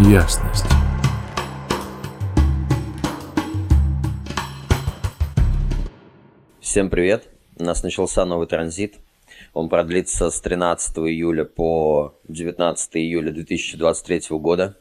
ясность. 0.00 0.64
Всем 6.60 6.88
привет! 6.88 7.28
У 7.58 7.64
нас 7.64 7.82
начался 7.82 8.24
новый 8.24 8.46
транзит. 8.46 8.96
Он 9.52 9.68
продлится 9.68 10.30
с 10.30 10.40
13 10.40 10.98
июля 10.98 11.44
по 11.44 12.18
19 12.28 12.96
июля 12.96 13.32
2023 13.32 14.38
года. 14.38 14.76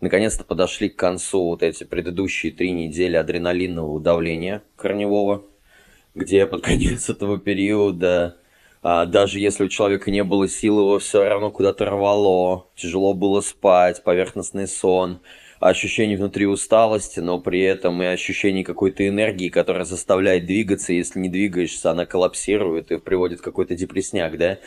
Наконец-то 0.00 0.44
подошли 0.44 0.88
к 0.88 0.96
концу 0.96 1.44
вот 1.44 1.62
эти 1.62 1.84
предыдущие 1.84 2.52
три 2.52 2.70
недели 2.70 3.16
адреналинового 3.16 4.00
давления 4.00 4.62
корневого, 4.76 5.44
где 6.14 6.46
под 6.46 6.62
конец 6.62 7.10
этого 7.10 7.38
периода 7.38 8.36
а, 8.86 9.06
даже 9.06 9.40
если 9.40 9.64
у 9.64 9.68
человека 9.68 10.10
не 10.10 10.22
было 10.22 10.46
сил, 10.46 10.78
его 10.78 10.98
все 10.98 11.24
равно 11.24 11.50
куда-то 11.50 11.86
рвало, 11.86 12.66
тяжело 12.76 13.14
было 13.14 13.40
спать, 13.40 14.04
поверхностный 14.04 14.68
сон, 14.68 15.20
ощущение 15.58 16.18
внутри 16.18 16.44
усталости, 16.44 17.18
но 17.20 17.40
при 17.40 17.62
этом 17.62 18.02
и 18.02 18.04
ощущение 18.04 18.62
какой-то 18.62 19.08
энергии, 19.08 19.48
которая 19.48 19.84
заставляет 19.84 20.44
двигаться, 20.44 20.92
если 20.92 21.18
не 21.18 21.30
двигаешься, 21.30 21.92
она 21.92 22.04
коллапсирует 22.04 22.92
и 22.92 22.98
приводит 22.98 23.40
какой-то 23.40 23.74
депресняк, 23.74 24.36
да? 24.36 24.58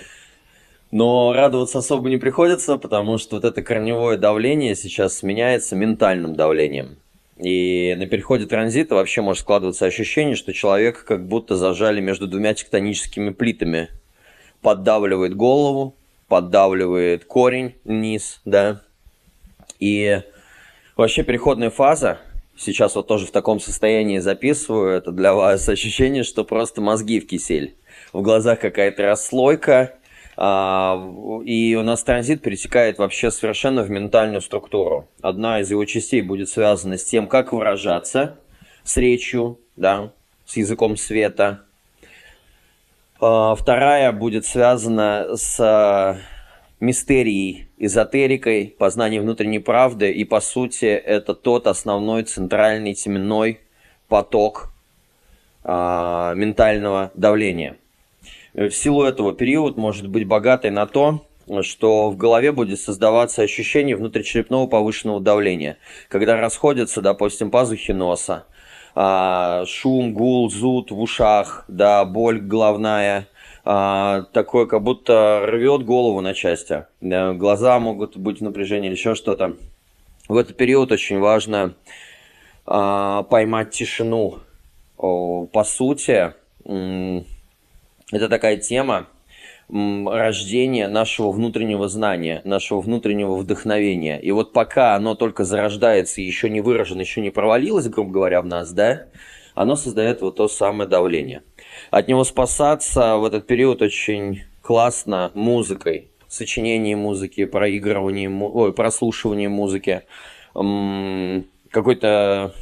Но 0.89 1.31
радоваться 1.33 1.77
особо 1.77 2.09
не 2.09 2.17
приходится, 2.17 2.77
потому 2.77 3.19
что 3.19 3.35
вот 3.35 3.45
это 3.45 3.61
корневое 3.61 4.17
давление 4.17 4.73
сейчас 4.73 5.19
сменяется 5.19 5.75
ментальным 5.75 6.35
давлением. 6.35 6.97
И 7.37 7.93
на 7.95 8.07
переходе 8.07 8.47
транзита 8.47 8.95
вообще 8.95 9.21
может 9.21 9.43
складываться 9.43 9.85
ощущение, 9.85 10.35
что 10.35 10.53
человека 10.53 11.05
как 11.05 11.27
будто 11.27 11.55
зажали 11.55 12.01
между 12.01 12.25
двумя 12.25 12.55
тектоническими 12.55 13.29
плитами– 13.29 13.89
поддавливает 14.61 15.35
голову, 15.35 15.95
поддавливает 16.27 17.25
корень 17.25 17.75
вниз, 17.83 18.41
да. 18.45 18.81
И 19.79 20.21
вообще 20.95 21.23
переходная 21.23 21.69
фаза, 21.69 22.19
сейчас 22.57 22.95
вот 22.95 23.07
тоже 23.07 23.25
в 23.25 23.31
таком 23.31 23.59
состоянии 23.59 24.19
записываю, 24.19 24.91
это 24.97 25.11
для 25.11 25.33
вас 25.33 25.67
ощущение, 25.69 26.23
что 26.23 26.43
просто 26.43 26.81
мозги 26.81 27.19
в 27.19 27.27
кисель. 27.27 27.75
В 28.13 28.21
глазах 28.21 28.59
какая-то 28.59 29.03
расслойка, 29.03 29.95
а, 30.35 31.41
и 31.45 31.75
у 31.75 31.81
нас 31.81 32.03
транзит 32.03 32.41
перетекает 32.41 32.99
вообще 32.99 33.31
совершенно 33.31 33.83
в 33.83 33.89
ментальную 33.89 34.41
структуру. 34.41 35.07
Одна 35.21 35.61
из 35.61 35.71
его 35.71 35.83
частей 35.85 36.21
будет 36.21 36.49
связана 36.49 36.97
с 36.97 37.03
тем, 37.03 37.27
как 37.27 37.53
выражаться 37.53 38.37
с 38.83 38.97
речью, 38.97 39.59
да, 39.75 40.13
с 40.45 40.57
языком 40.57 40.95
света, 40.95 41.63
вторая 43.19 44.11
будет 44.11 44.45
связана 44.45 45.35
с 45.35 45.59
а, 45.59 46.17
мистерией, 46.79 47.67
эзотерикой, 47.77 48.75
познанием 48.77 49.23
внутренней 49.23 49.59
правды. 49.59 50.11
И, 50.11 50.23
по 50.23 50.39
сути, 50.39 50.85
это 50.85 51.33
тот 51.33 51.67
основной 51.67 52.23
центральный 52.23 52.93
теменной 52.93 53.59
поток 54.07 54.71
а, 55.63 56.33
ментального 56.35 57.11
давления. 57.15 57.77
В 58.53 58.71
силу 58.71 59.03
этого 59.03 59.33
период 59.33 59.77
может 59.77 60.07
быть 60.07 60.27
богатый 60.27 60.71
на 60.71 60.87
то, 60.87 61.25
что 61.61 62.09
в 62.09 62.17
голове 62.17 62.51
будет 62.51 62.79
создаваться 62.79 63.41
ощущение 63.41 63.95
внутричерепного 63.95 64.67
повышенного 64.67 65.19
давления. 65.21 65.77
Когда 66.09 66.39
расходятся, 66.39 67.01
допустим, 67.01 67.51
пазухи 67.51 67.91
носа, 67.91 68.45
а, 68.99 69.63
шум, 69.67 70.11
гул, 70.11 70.49
зуд 70.49 70.89
в 70.89 70.99
ушах, 70.99 71.65
да, 71.67 72.03
боль 72.03 72.39
головная, 72.39 73.27
а, 73.63 74.23
такое, 74.33 74.65
как 74.65 74.81
будто 74.81 75.43
рвет 75.45 75.85
голову 75.85 76.19
на 76.21 76.33
части. 76.33 76.85
Глаза 76.99 77.77
могут 77.77 78.17
быть 78.17 78.39
в 78.39 78.43
напряжении 78.43 78.87
или 78.87 78.95
еще 78.95 79.13
что-то. 79.13 79.55
В 80.27 80.35
этот 80.35 80.57
период 80.57 80.91
очень 80.91 81.19
важно 81.19 81.75
а, 82.65 83.21
поймать 83.21 83.69
тишину. 83.69 84.39
По 84.97 85.63
сути, 85.63 86.33
это 86.65 88.29
такая 88.29 88.57
тема, 88.57 89.05
рождения 89.69 90.87
нашего 90.87 91.31
внутреннего 91.31 91.89
знания, 91.89 92.41
нашего 92.45 92.79
внутреннего 92.79 93.35
вдохновения. 93.35 94.19
И 94.19 94.31
вот 94.31 94.53
пока 94.53 94.95
оно 94.95 95.15
только 95.15 95.43
зарождается, 95.43 96.21
еще 96.21 96.49
не 96.49 96.61
выражено, 96.61 97.01
еще 97.01 97.21
не 97.21 97.31
провалилось, 97.31 97.89
грубо 97.89 98.11
говоря, 98.11 98.41
в 98.41 98.45
нас, 98.45 98.71
да, 98.71 99.07
оно 99.55 99.75
создает 99.75 100.21
вот 100.21 100.37
то 100.37 100.47
самое 100.47 100.89
давление. 100.89 101.43
От 101.91 102.07
него 102.07 102.23
спасаться 102.23 103.17
в 103.17 103.25
этот 103.25 103.45
период 103.45 103.81
очень 103.81 104.43
классно 104.61 105.31
музыкой, 105.33 106.11
сочинение 106.29 106.95
музыки, 106.95 107.45
проигрывание, 107.45 108.29
ой, 108.29 108.71
прослушивание 108.71 109.49
музыки, 109.49 110.03
какой-то 111.71 112.53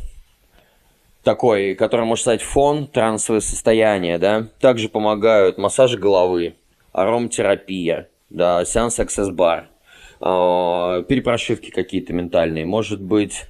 такой, 1.24 1.76
который 1.76 2.06
может 2.06 2.22
стать 2.22 2.42
фон, 2.42 2.88
трансовое 2.88 3.42
состояние, 3.42 4.18
да. 4.18 4.48
Также 4.60 4.90
помогают 4.90 5.58
массажи 5.58 5.98
головы, 5.98 6.56
ароматерапия, 6.96 8.08
да, 8.30 8.64
сеанс 8.64 8.98
Bar, 9.00 9.66
э, 10.22 11.04
перепрошивки 11.04 11.70
какие-то 11.70 12.14
ментальные, 12.14 12.66
может 12.66 13.02
быть, 13.02 13.44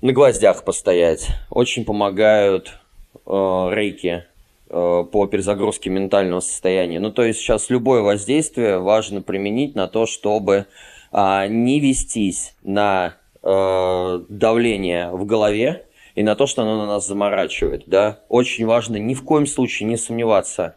на 0.00 0.12
гвоздях 0.12 0.64
постоять. 0.64 1.28
Очень 1.50 1.84
помогают 1.84 2.78
э, 3.26 3.68
рейки 3.72 4.24
э, 4.68 5.04
по 5.10 5.26
перезагрузке 5.26 5.90
ментального 5.90 6.40
состояния. 6.40 7.00
Ну, 7.00 7.10
то 7.10 7.24
есть 7.24 7.40
сейчас 7.40 7.68
любое 7.68 8.02
воздействие 8.02 8.78
важно 8.78 9.22
применить 9.22 9.74
на 9.74 9.88
то, 9.88 10.06
чтобы 10.06 10.66
э, 11.12 11.46
не 11.48 11.80
вестись 11.80 12.54
на 12.62 13.16
э, 13.42 14.20
давление 14.28 15.10
в 15.10 15.26
голове 15.26 15.84
и 16.14 16.22
на 16.22 16.36
то, 16.36 16.46
что 16.46 16.62
оно 16.62 16.78
на 16.78 16.86
нас 16.86 17.08
заморачивает. 17.08 17.84
Да? 17.86 18.20
Очень 18.28 18.66
важно 18.66 18.98
ни 18.98 19.14
в 19.14 19.24
коем 19.24 19.46
случае 19.46 19.88
не 19.88 19.96
сомневаться 19.96 20.76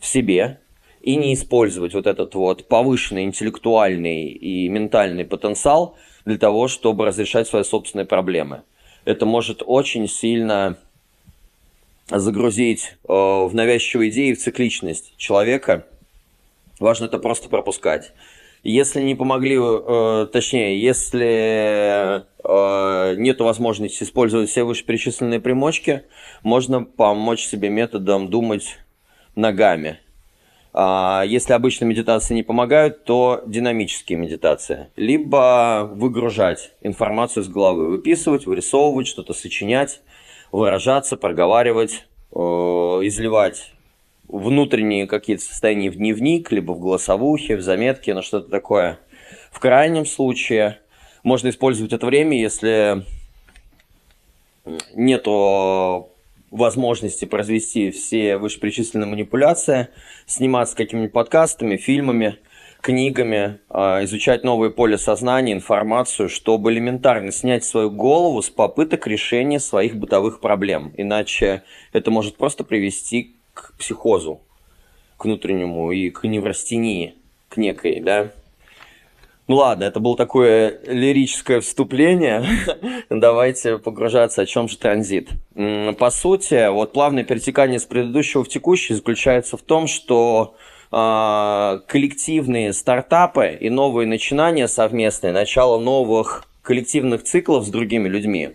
в 0.00 0.06
себе, 0.06 0.58
и 1.00 1.16
не 1.16 1.34
использовать 1.34 1.94
вот 1.94 2.06
этот 2.06 2.34
вот 2.34 2.68
повышенный 2.68 3.24
интеллектуальный 3.24 4.26
и 4.26 4.68
ментальный 4.68 5.24
потенциал 5.24 5.96
для 6.24 6.38
того, 6.38 6.68
чтобы 6.68 7.06
разрешать 7.06 7.48
свои 7.48 7.64
собственные 7.64 8.06
проблемы. 8.06 8.62
Это 9.04 9.24
может 9.26 9.62
очень 9.64 10.08
сильно 10.08 10.76
загрузить 12.08 12.96
э, 13.08 13.12
в 13.12 13.50
навязчивые 13.54 14.10
идеи, 14.10 14.34
в 14.34 14.38
цикличность 14.38 15.14
человека. 15.16 15.86
Важно 16.78 17.06
это 17.06 17.18
просто 17.18 17.48
пропускать. 17.48 18.12
Если 18.62 19.00
не 19.00 19.14
помогли, 19.14 19.58
э, 19.58 20.26
точнее, 20.30 20.80
если 20.80 22.24
э, 22.44 23.14
нет 23.16 23.40
возможности 23.40 24.02
использовать 24.04 24.50
все 24.50 24.64
вышеперечисленные 24.64 25.40
примочки, 25.40 26.02
можно 26.42 26.82
помочь 26.84 27.46
себе 27.46 27.70
методом 27.70 28.28
думать 28.28 28.78
ногами. 29.34 29.98
А, 30.72 31.24
если 31.26 31.52
обычные 31.52 31.88
медитации 31.88 32.34
не 32.34 32.42
помогают, 32.42 33.04
то 33.04 33.42
динамические 33.46 34.18
медитации. 34.18 34.88
Либо 34.96 35.90
выгружать 35.92 36.72
информацию 36.80 37.42
с 37.42 37.48
головы, 37.48 37.88
выписывать, 37.88 38.46
вырисовывать, 38.46 39.08
что-то 39.08 39.32
сочинять, 39.32 40.00
выражаться, 40.52 41.16
проговаривать, 41.16 42.06
э, 42.32 42.38
изливать 42.38 43.72
внутренние 44.28 45.06
какие-то 45.06 45.42
состояния 45.42 45.90
в 45.90 45.96
дневник, 45.96 46.52
либо 46.52 46.72
в 46.72 46.80
голосовухе, 46.80 47.56
в 47.56 47.62
заметке, 47.62 48.14
ну 48.14 48.22
что-то 48.22 48.48
такое. 48.48 48.98
В 49.50 49.58
крайнем 49.58 50.06
случае 50.06 50.78
можно 51.24 51.48
использовать 51.48 51.92
это 51.92 52.06
время, 52.06 52.40
если 52.40 53.04
нету 54.94 56.10
возможности 56.50 57.24
произвести 57.24 57.90
все 57.90 58.36
вышеперечисленные 58.36 59.06
манипуляции, 59.06 59.88
сниматься 60.26 60.76
какими-нибудь 60.76 61.12
подкастами, 61.12 61.76
фильмами, 61.76 62.38
книгами, 62.80 63.58
а, 63.68 64.02
изучать 64.04 64.42
новые 64.42 64.70
поле 64.70 64.98
сознания, 64.98 65.52
информацию, 65.52 66.28
чтобы 66.28 66.72
элементарно 66.72 67.30
снять 67.30 67.64
свою 67.64 67.90
голову 67.90 68.42
с 68.42 68.50
попыток 68.50 69.06
решения 69.06 69.60
своих 69.60 69.96
бытовых 69.96 70.40
проблем. 70.40 70.92
Иначе 70.96 71.62
это 71.92 72.10
может 72.10 72.36
просто 72.36 72.64
привести 72.64 73.36
к 73.54 73.74
психозу, 73.78 74.40
к 75.16 75.24
внутреннему 75.24 75.92
и 75.92 76.10
к 76.10 76.24
неврастении, 76.24 77.14
к 77.48 77.58
некой, 77.58 78.00
да, 78.00 78.32
ну 79.50 79.56
ладно, 79.56 79.82
это 79.82 79.98
было 79.98 80.16
такое 80.16 80.78
лирическое 80.86 81.60
вступление. 81.60 82.44
Давайте 83.10 83.78
погружаться, 83.78 84.42
о 84.42 84.46
чем 84.46 84.68
же 84.68 84.78
транзит. 84.78 85.30
По 85.98 86.10
сути, 86.12 86.70
вот 86.70 86.92
плавное 86.92 87.24
перетекание 87.24 87.80
с 87.80 87.84
предыдущего 87.84 88.44
в 88.44 88.48
текущий 88.48 88.94
заключается 88.94 89.56
в 89.56 89.62
том, 89.62 89.88
что 89.88 90.54
э, 90.92 91.80
коллективные 91.88 92.72
стартапы 92.72 93.58
и 93.60 93.70
новые 93.70 94.06
начинания 94.06 94.68
совместные, 94.68 95.32
начало 95.32 95.80
новых 95.80 96.44
коллективных 96.62 97.24
циклов 97.24 97.64
с 97.64 97.70
другими 97.70 98.08
людьми, 98.08 98.50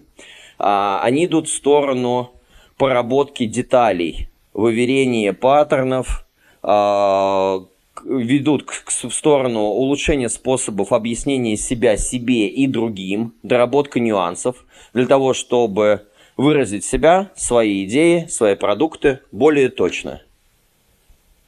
э, 0.60 0.98
они 1.02 1.26
идут 1.26 1.50
в 1.50 1.54
сторону 1.54 2.32
поработки 2.78 3.46
деталей, 3.46 4.30
выверения 4.54 5.34
паттернов, 5.34 6.26
э, 6.64 7.60
ведут 8.06 8.64
к, 8.64 8.90
в 8.90 9.12
сторону 9.12 9.62
улучшения 9.62 10.30
способов 10.30 10.94
объяснения 10.94 11.58
себя 11.58 11.98
себе 11.98 12.48
и 12.48 12.68
другим, 12.68 13.34
доработка 13.44 14.00
нюансов, 14.00 14.66
для 14.94 15.06
того, 15.08 15.34
чтобы 15.34 16.08
выразить 16.38 16.86
себя, 16.86 17.32
свои 17.36 17.86
идеи, 17.86 18.28
свои 18.28 18.56
продукты 18.56 19.20
более 19.32 19.70
точно. 19.70 20.22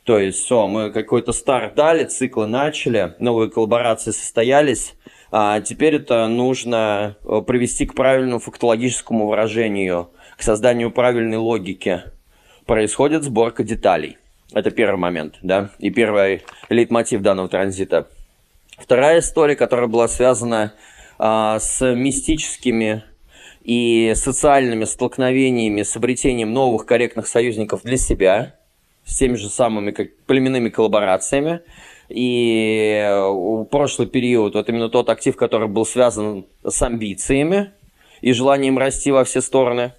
То 0.04 0.18
есть, 0.18 0.40
все, 0.40 0.68
мы 0.68 0.90
какой-то 0.90 1.34
старт 1.34 1.76
дали, 1.76 2.06
циклы 2.06 2.48
начали, 2.48 3.16
новые 3.20 3.50
коллаборации 3.50 4.12
состоялись, 4.12 4.96
а 5.32 5.60
теперь 5.60 5.96
это 5.96 6.28
нужно 6.28 7.18
э, 7.26 7.42
привести 7.46 7.86
к 7.86 7.94
правильному 7.94 8.40
фактологическому 8.40 9.28
выражению, 9.28 10.10
к 10.38 10.44
созданию 10.44 10.92
правильной 10.92 11.38
логики. 11.38 12.04
Происходит 12.66 13.24
сборка 13.24 13.66
деталей. 13.66 14.18
Это 14.54 14.72
первый 14.72 14.98
момент, 14.98 15.36
да, 15.42 15.72
и 15.80 15.90
первый 15.90 16.44
лейтмотив 16.70 17.22
данного 17.22 17.50
транзита. 17.50 18.08
Вторая 18.78 19.20
история, 19.20 19.56
которая 19.56 19.88
была 19.88 20.08
связана 20.08 20.74
а, 21.20 21.60
с 21.60 21.84
мистическими 21.94 23.04
и 23.64 24.14
социальными 24.16 24.86
столкновениями 24.86 25.84
с 25.84 25.96
обретением 25.98 26.54
новых 26.54 26.86
корректных 26.86 27.28
союзников 27.28 27.84
для 27.84 27.98
себя, 27.98 28.56
с 29.04 29.18
теми 29.18 29.36
же 29.36 29.50
самыми 29.50 29.92
как, 29.92 30.16
племенными 30.26 30.70
коллаборациями. 30.70 31.62
И 32.08 33.04
э, 33.04 33.66
прошлый 33.70 34.08
период, 34.08 34.56
вот 34.56 34.70
именно 34.70 34.88
тот 34.88 35.10
актив, 35.10 35.36
который 35.36 35.68
был 35.68 35.86
связан 35.86 36.46
с 36.66 36.82
амбициями 36.82 37.72
и 38.22 38.32
желанием 38.32 38.78
расти 38.78 39.12
во 39.12 39.26
все 39.26 39.42
стороны. 39.42 39.92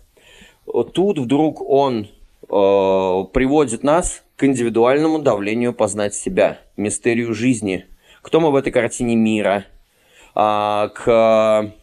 Тут 0.95 1.19
вдруг 1.19 1.61
он 1.61 2.05
э, 2.05 2.07
приводит 2.49 3.83
нас 3.83 4.23
к 4.39 4.45
индивидуальному 4.45 5.19
давлению 5.19 5.75
познать 5.75 6.15
себя, 6.15 6.61
мистерию 6.77 7.35
жизни. 7.35 7.87
Кто 8.23 8.39
мы 8.39 8.53
в 8.53 8.57
этой 8.57 8.71
картине 8.71 9.17
мира? 9.17 9.65
А, 10.35 10.89
к 10.95 11.75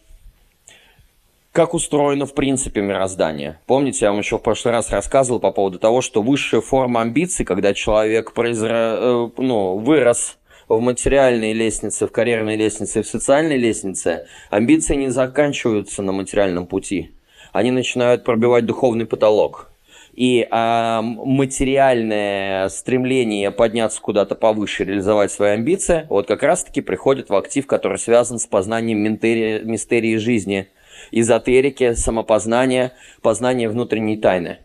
как 1.52 1.72
устроено 1.72 2.26
в 2.26 2.34
принципе 2.34 2.80
мироздание. 2.82 3.60
Помните, 3.66 4.04
я 4.06 4.10
вам 4.10 4.20
еще 4.20 4.38
в 4.38 4.42
прошлый 4.42 4.72
раз 4.72 4.90
рассказывал 4.90 5.40
по 5.40 5.52
поводу 5.52 5.78
того, 5.78 6.00
что 6.02 6.22
высшая 6.22 6.60
форма 6.60 7.02
амбиций, 7.02 7.44
когда 7.44 7.72
человек 7.72 8.32
произра... 8.32 8.96
Э, 8.98 9.28
ну, 9.38 9.78
вырос 9.78 10.36
в 10.68 10.80
материальной 10.80 11.52
лестнице, 11.52 12.06
в 12.06 12.12
карьерной 12.12 12.56
лестнице, 12.56 13.02
в 13.02 13.06
социальной 13.06 13.56
лестнице, 13.56 14.26
амбиции 14.50 14.96
не 14.96 15.08
заканчиваются 15.08 16.02
на 16.02 16.12
материальном 16.12 16.66
пути. 16.66 17.12
Они 17.52 17.70
начинают 17.70 18.24
пробивать 18.24 18.66
духовный 18.66 19.06
потолок. 19.06 19.70
И 20.16 20.48
а, 20.50 21.02
материальное 21.02 22.68
стремление 22.70 23.50
подняться 23.50 24.00
куда-то 24.00 24.34
повыше, 24.34 24.84
реализовать 24.84 25.30
свои 25.30 25.50
амбиции, 25.50 26.06
вот 26.08 26.26
как 26.26 26.42
раз-таки 26.42 26.80
приходит 26.80 27.28
в 27.28 27.34
актив, 27.34 27.66
который 27.66 27.98
связан 27.98 28.38
с 28.38 28.46
познанием 28.46 28.98
мистерии, 28.98 29.60
мистерии 29.62 30.16
жизни– 30.16 30.68
эзотерики, 31.10 31.94
самопознания, 31.94 32.92
познания 33.22 33.68
внутренней 33.68 34.16
тайны. 34.16 34.58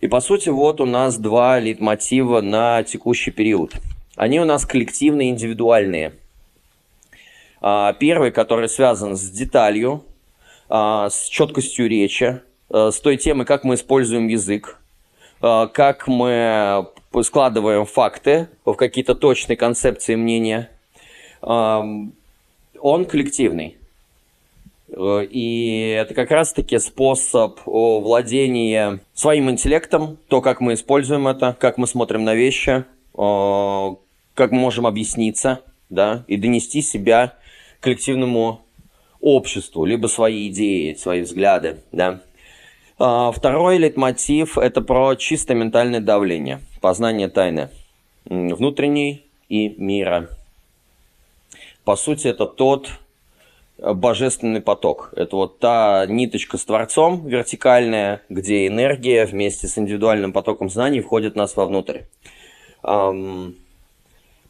И 0.00 0.08
по 0.08 0.20
сути 0.20 0.48
вот 0.48 0.80
у 0.80 0.86
нас 0.86 1.16
два 1.16 1.58
лейтмотива 1.58 2.40
на 2.40 2.82
текущий 2.82 3.30
период. 3.30 3.74
Они 4.16 4.40
у 4.40 4.44
нас 4.44 4.66
коллективные, 4.66 5.30
индивидуальные. 5.30 6.14
А, 7.60 7.92
первый, 7.94 8.32
который 8.32 8.68
связан 8.68 9.16
с 9.16 9.30
деталью, 9.30 10.04
а, 10.68 11.08
с 11.08 11.28
четкостью 11.28 11.88
речи, 11.88 12.40
а, 12.68 12.90
с 12.90 13.00
той 13.00 13.16
темой, 13.16 13.46
как 13.46 13.62
мы 13.64 13.76
используем 13.76 14.26
язык, 14.26 14.81
как 15.42 16.06
мы 16.06 16.86
складываем 17.22 17.84
факты 17.84 18.48
в 18.64 18.74
какие-то 18.74 19.14
точные 19.14 19.56
концепции 19.56 20.14
мнения, 20.14 20.70
он 21.40 23.04
коллективный. 23.06 23.76
Э, 24.92 25.24
и 25.28 25.96
это 25.98 26.14
как 26.14 26.30
раз-таки 26.30 26.78
способ 26.78 27.60
владения 27.64 29.00
своим 29.14 29.50
интеллектом, 29.50 30.18
то, 30.28 30.40
как 30.40 30.60
мы 30.60 30.74
используем 30.74 31.28
это, 31.28 31.56
как 31.58 31.78
мы 31.78 31.86
смотрим 31.86 32.24
на 32.24 32.34
вещи, 32.34 32.84
как 33.14 34.50
мы 34.50 34.58
можем 34.58 34.86
объясниться, 34.86 35.60
да, 35.90 36.24
и 36.26 36.36
донести 36.36 36.82
себя 36.82 37.34
коллективному 37.80 38.62
обществу, 39.20 39.84
либо 39.84 40.06
свои 40.06 40.48
идеи, 40.48 40.94
свои 40.94 41.22
взгляды, 41.22 41.78
да. 41.92 42.20
А, 43.04 43.32
второй 43.32 43.78
лейтмотив– 43.78 44.56
это 44.58 44.80
про 44.80 45.16
чисто 45.16 45.54
ментальное 45.54 45.98
давление, 45.98 46.60
познание 46.80 47.28
тайны 47.28 47.68
внутренней 48.24 49.26
и 49.48 49.74
мира. 49.76 50.28
По 51.82 51.96
сути, 51.96 52.28
это 52.28 52.46
тот 52.46 52.90
божественный 53.76 54.60
поток. 54.60 55.12
Это 55.16 55.34
вот 55.34 55.58
та 55.58 56.06
ниточка 56.06 56.56
с 56.58 56.64
Творцом 56.64 57.26
вертикальная, 57.26 58.22
где 58.28 58.68
энергия 58.68 59.26
вместе 59.26 59.66
с 59.66 59.76
индивидуальным 59.76 60.32
потоком 60.32 60.70
знаний 60.70 61.00
входит 61.00 61.34
нас 61.34 61.56
вовнутрь. 61.56 62.02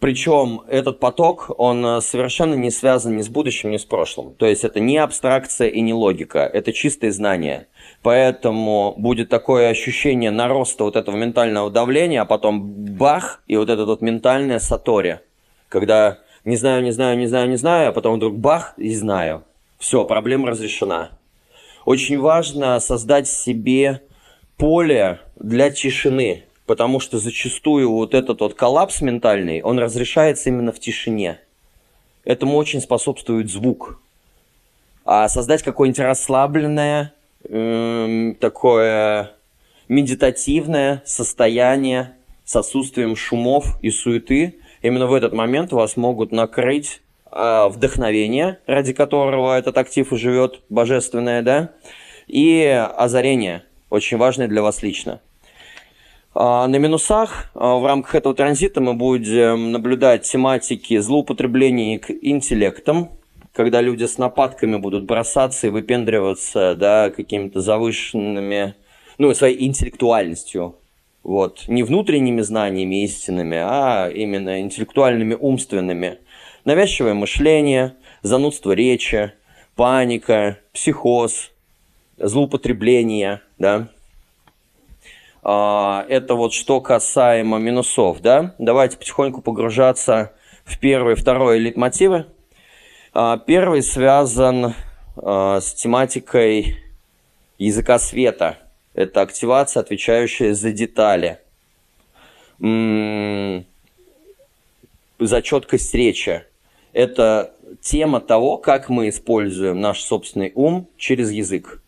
Причем 0.03 0.63
этот 0.67 0.99
поток, 0.99 1.53
он 1.59 1.87
э, 1.87 2.01
совершенно 2.01 2.55
не 2.55 2.73
связан 2.73 3.17
ни 3.17 3.23
с 3.23 3.29
будущим, 3.29 3.71
ни 3.71 3.77
с 3.77 3.85
прошлым. 3.85 4.35
То 4.35 4.47
есть 4.47 4.65
это 4.65 4.81
не 4.81 4.99
абстракция 4.99 5.69
и 5.69 5.81
не 5.81 5.95
логика, 5.95 6.41
это 6.41 6.73
чистые 6.73 7.13
знания. 7.13 7.69
Поэтому 8.03 8.95
будет 8.99 9.29
такое 9.29 9.69
ощущение 9.69 10.33
нароста 10.33 10.83
вот 10.83 10.97
этого 10.97 11.15
ментального 11.15 11.71
давления, 11.71 12.23
а 12.23 12.25
потом 12.25 12.63
бах, 12.63 13.45
и 13.47 13.57
вот 13.57 13.71
это 13.71 13.87
вот 13.87 14.03
ментальное 14.03 14.59
сатори, 14.59 15.21
когда 15.69 16.19
не 16.45 16.57
знаю, 16.57 16.83
не 16.83 16.91
знаю, 16.91 17.17
не 17.17 17.29
знаю, 17.29 17.49
не 17.49 17.57
знаю, 17.57 17.91
а 17.91 17.93
потом 17.93 18.17
вдруг 18.17 18.37
бах 18.37 18.75
и 18.79 18.93
знаю. 18.97 19.45
Все, 19.79 20.05
проблема 20.05 20.49
разрешена. 20.49 21.11
Очень 21.85 22.19
важно 22.19 22.81
создать 22.81 23.29
себе 23.29 24.03
поле 24.57 25.21
для 25.37 25.71
тишины, 25.71 26.43
потому 26.67 27.00
что 27.00 27.19
зачастую 27.19 27.91
вот 27.91 28.14
этот 28.14 28.41
вот 28.41 28.55
коллапс 28.55 29.00
ментальный, 29.00 29.62
он 29.62 29.79
разрешается 29.79 30.49
именно 30.49 30.73
в 30.73 30.79
тишине. 30.79 31.41
Этому 32.25 32.56
очень 32.56 32.81
способствует 32.81 33.50
звук. 33.50 34.00
А 35.05 35.29
создать 35.29 35.62
какое-нибудь 35.62 35.99
расслабленное, 35.99 37.12
эм, 37.49 38.37
такое 38.37 39.32
медитативное 39.88 41.03
состояние 41.05 42.14
с 42.44 42.55
отсутствием 42.55 43.17
шумов 43.17 43.79
и 43.82 43.91
суеты, 43.91 44.56
именно 44.81 45.06
в 45.06 45.15
этот 45.15 45.32
момент 45.32 45.73
вас 45.73 45.97
могут 45.97 46.31
накрыть 46.31 47.03
э, 47.31 47.69
вдохновение, 47.69 48.58
ради 48.67 48.93
которого 48.93 49.58
этот 49.58 49.76
актив 49.76 50.12
и 50.12 50.17
живет, 50.17 50.61
божественное, 50.69 51.43
да, 51.43 51.70
и 52.29 52.63
озарение, 52.96 53.65
очень 53.91 54.17
важное 54.17 54.46
для 54.46 54.63
вас 54.63 54.82
лично. 54.82 55.20
А, 56.34 56.67
на 56.67 56.77
минусах 56.77 57.51
а, 57.55 57.77
в 57.77 57.84
рамках 57.84 58.15
этого 58.15 58.34
транзита 58.34 58.81
мы 58.81 58.94
будем 58.94 59.70
наблюдать 59.70 60.22
тематики 60.22 60.96
злоупотребления 60.98 62.01
интеллектом, 62.22 63.10
когда 63.53 63.82
люди 63.82 64.05
с 64.05 64.17
нападками 64.17 64.77
будут 64.77 65.05
бросаться 65.05 65.67
и 65.67 65.70
выпендриваться 65.70 66.74
да, 66.74 67.10
какими-то 67.10 67.60
завышенными, 67.60 68.74
ну, 69.19 69.34
своей 69.34 69.62
интеллектуальностью, 69.67 70.77
вот, 71.22 71.69
не 71.69 71.82
внутренними 71.82 72.41
знаниями 72.41 73.05
истинными, 73.05 73.58
а 73.60 74.08
именно 74.08 74.60
интеллектуальными, 74.60 75.36
умственными. 75.39 76.19
Навязчивое 76.65 77.12
мышление, 77.12 77.94
занудство 78.22 78.72
речи, 78.72 79.32
паника, 79.77 80.58
психоз, 80.72 81.51
злоупотребление, 82.17 83.43
да. 83.58 83.89
А, 85.43 86.06
это 86.08 86.34
вот 86.34 86.53
что 86.53 86.81
касаемо 86.81 87.58
минусов, 87.58 88.20
да. 88.20 88.55
Давайте 88.58 88.96
потихоньку 88.96 89.43
погружаться 89.43 90.32
в 90.65 90.79
первый 90.79 91.17
второй 91.17 91.58
литмотивы. 91.58 92.27
А, 93.13 93.39
первый 93.39 93.82
связан 93.82 94.75
а, 95.17 95.61
с 95.61 95.75
тематикой 95.75 96.77
языка 97.58 97.99
света– 97.99 98.58
это 98.94 99.20
активация, 99.22 99.81
отвечающая 99.81 100.55
за 100.55 100.72
детали. 100.72 101.39
За 105.19 105.43
четкость 105.43 105.94
речи. 105.94 106.44
Это 106.93 107.55
тема 107.81 108.20
того, 108.20 108.58
как 108.58 108.89
мы 108.89 109.08
используем 109.08 109.81
наш 109.81 110.01
собственный 110.01 110.53
ум 110.55 110.89
через 110.96 111.31
язык. 111.31 111.81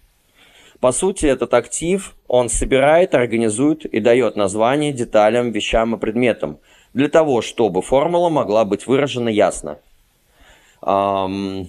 По 0.85 0.93
сути, 0.93 1.25
этот 1.25 1.55
актив, 1.55 2.15
он 2.29 2.51
собирает, 2.51 3.15
организует 3.15 3.87
и 3.87 4.01
дает 4.01 4.37
название 4.37 4.93
деталям, 4.93 5.51
вещам 5.51 5.95
и 5.95 5.99
предметам, 5.99 6.59
для 6.93 7.09
того, 7.09 7.41
чтобы 7.41 7.81
формула 7.81 8.29
могла 8.29 8.67
быть 8.67 8.87
выражена 8.87 9.31
ясно. 9.31 9.79
Um, 10.83 11.69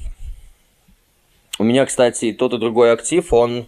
у 1.57 1.63
меня, 1.63 1.85
кстати, 1.85 2.33
тот 2.33 2.55
и 2.55 2.57
другой 2.57 2.91
актив, 2.91 3.31
он 3.31 3.67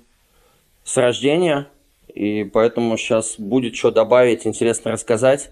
с 0.84 0.98
рождения, 0.98 1.70
и 2.14 2.44
поэтому 2.44 2.98
сейчас 2.98 3.36
будет 3.40 3.74
что 3.74 3.92
добавить, 3.92 4.46
интересно 4.46 4.92
рассказать. 4.92 5.52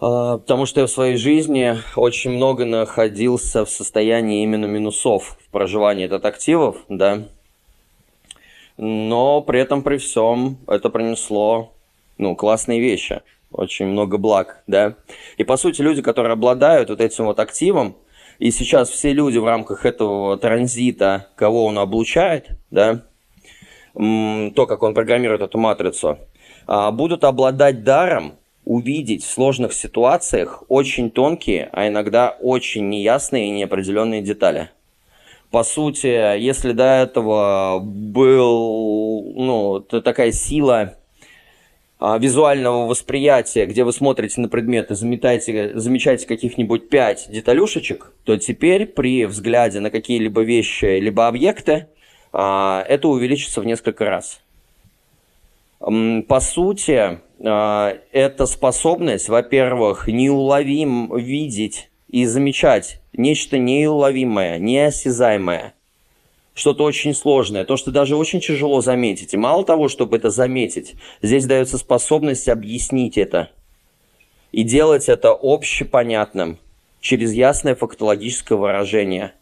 А, 0.00 0.38
потому 0.38 0.66
что 0.66 0.80
я 0.80 0.86
в 0.86 0.90
своей 0.90 1.16
жизни 1.16 1.76
очень 1.94 2.32
много 2.32 2.64
находился 2.64 3.64
в 3.64 3.70
состоянии 3.70 4.42
именно 4.42 4.66
минусов 4.66 5.38
в 5.46 5.50
проживании 5.52 6.06
этот 6.06 6.24
активов, 6.24 6.78
да. 6.88 7.28
Но 8.76 9.40
при 9.42 9.60
этом, 9.60 9.82
при 9.82 9.98
всем, 9.98 10.58
это 10.66 10.90
принесло, 10.90 11.72
ну, 12.18 12.34
классные 12.34 12.80
вещи, 12.80 13.22
очень 13.52 13.86
много 13.86 14.18
благ, 14.18 14.62
да. 14.66 14.96
И, 15.36 15.44
по 15.44 15.56
сути, 15.56 15.80
люди, 15.80 16.02
которые 16.02 16.32
обладают 16.32 16.90
вот 16.90 17.00
этим 17.00 17.26
вот 17.26 17.38
активом, 17.38 17.96
и 18.38 18.50
сейчас 18.50 18.90
все 18.90 19.12
люди 19.12 19.38
в 19.38 19.44
рамках 19.44 19.86
этого 19.86 20.36
транзита, 20.36 21.28
кого 21.36 21.66
он 21.66 21.78
облучает, 21.78 22.48
да, 22.70 23.02
то, 23.94 24.66
как 24.66 24.82
он 24.82 24.92
программирует 24.92 25.40
эту 25.40 25.56
матрицу, 25.58 26.18
а, 26.66 26.90
будут 26.90 27.22
обладать 27.22 27.84
даром 27.84 28.34
увидеть 28.64 29.22
в 29.22 29.30
сложных 29.30 29.72
ситуациях 29.72 30.64
очень 30.68 31.10
тонкие, 31.10 31.68
а 31.72 31.86
иногда 31.86 32.36
очень 32.40 32.88
неясные 32.88 33.48
и 33.48 33.50
неопределенные 33.50 34.22
детали. 34.22 34.70
По 35.54 35.62
сути, 35.62 36.36
если 36.36 36.72
до 36.72 36.82
этого 36.82 37.78
был, 37.78 39.34
ну, 39.36 39.78
такая 39.78 40.32
сила 40.32 40.96
а, 42.00 42.18
визуального 42.18 42.88
восприятия, 42.88 43.64
где 43.64 43.84
вы 43.84 43.92
смотрите 43.92 44.40
на 44.40 44.48
предметы, 44.48 44.96
заметаете, 44.96 45.78
замечаете 45.78 46.26
каких-нибудь 46.26 46.88
пять 46.88 47.28
деталюшечек, 47.30 48.10
то 48.24 48.36
теперь 48.36 48.86
при 48.86 49.26
взгляде 49.26 49.78
на 49.78 49.90
какие-либо 49.90 50.40
вещи, 50.40 50.98
либо 50.98 51.28
объекты, 51.28 51.86
а, 52.32 52.84
это 52.88 53.06
увеличится 53.06 53.60
в 53.60 53.64
несколько 53.64 54.06
раз. 54.06 54.40
По 55.78 56.40
сути, 56.40 57.20
а, 57.44 57.96
это 58.10 58.46
способность, 58.46 59.28
во-первых, 59.28 60.08
неуловим 60.08 61.16
видеть 61.16 61.90
и 62.14 62.26
замечать 62.26 63.00
нечто 63.12 63.58
неуловимое, 63.58 64.58
неосязаемое, 64.58 65.74
что-то 66.54 66.84
очень 66.84 67.12
сложное, 67.12 67.64
то, 67.64 67.76
что 67.76 67.90
даже 67.90 68.14
очень 68.14 68.38
тяжело 68.38 68.80
заметить. 68.80 69.34
И 69.34 69.36
мало 69.36 69.64
того, 69.64 69.88
чтобы 69.88 70.16
это 70.16 70.30
заметить, 70.30 70.94
здесь 71.22 71.44
дается 71.44 71.76
способность 71.76 72.48
объяснить 72.48 73.18
это 73.18 73.50
и 74.52 74.62
делать 74.62 75.08
это 75.08 75.36
общепонятным 75.42 76.58
через 77.00 77.32
ясное 77.32 77.74
фактологическое 77.74 78.56
выражение. 78.56 79.32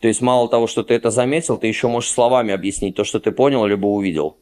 То 0.00 0.08
есть 0.08 0.20
мало 0.20 0.50
того, 0.50 0.66
что 0.66 0.82
ты 0.82 0.92
это 0.92 1.10
заметил, 1.10 1.56
ты 1.56 1.68
еще 1.68 1.88
можешь 1.88 2.10
словами 2.10 2.52
объяснить 2.52 2.96
то, 2.96 3.04
что 3.04 3.18
ты 3.18 3.32
понял 3.32 3.64
либо 3.64 3.86
увидел. 3.86 4.36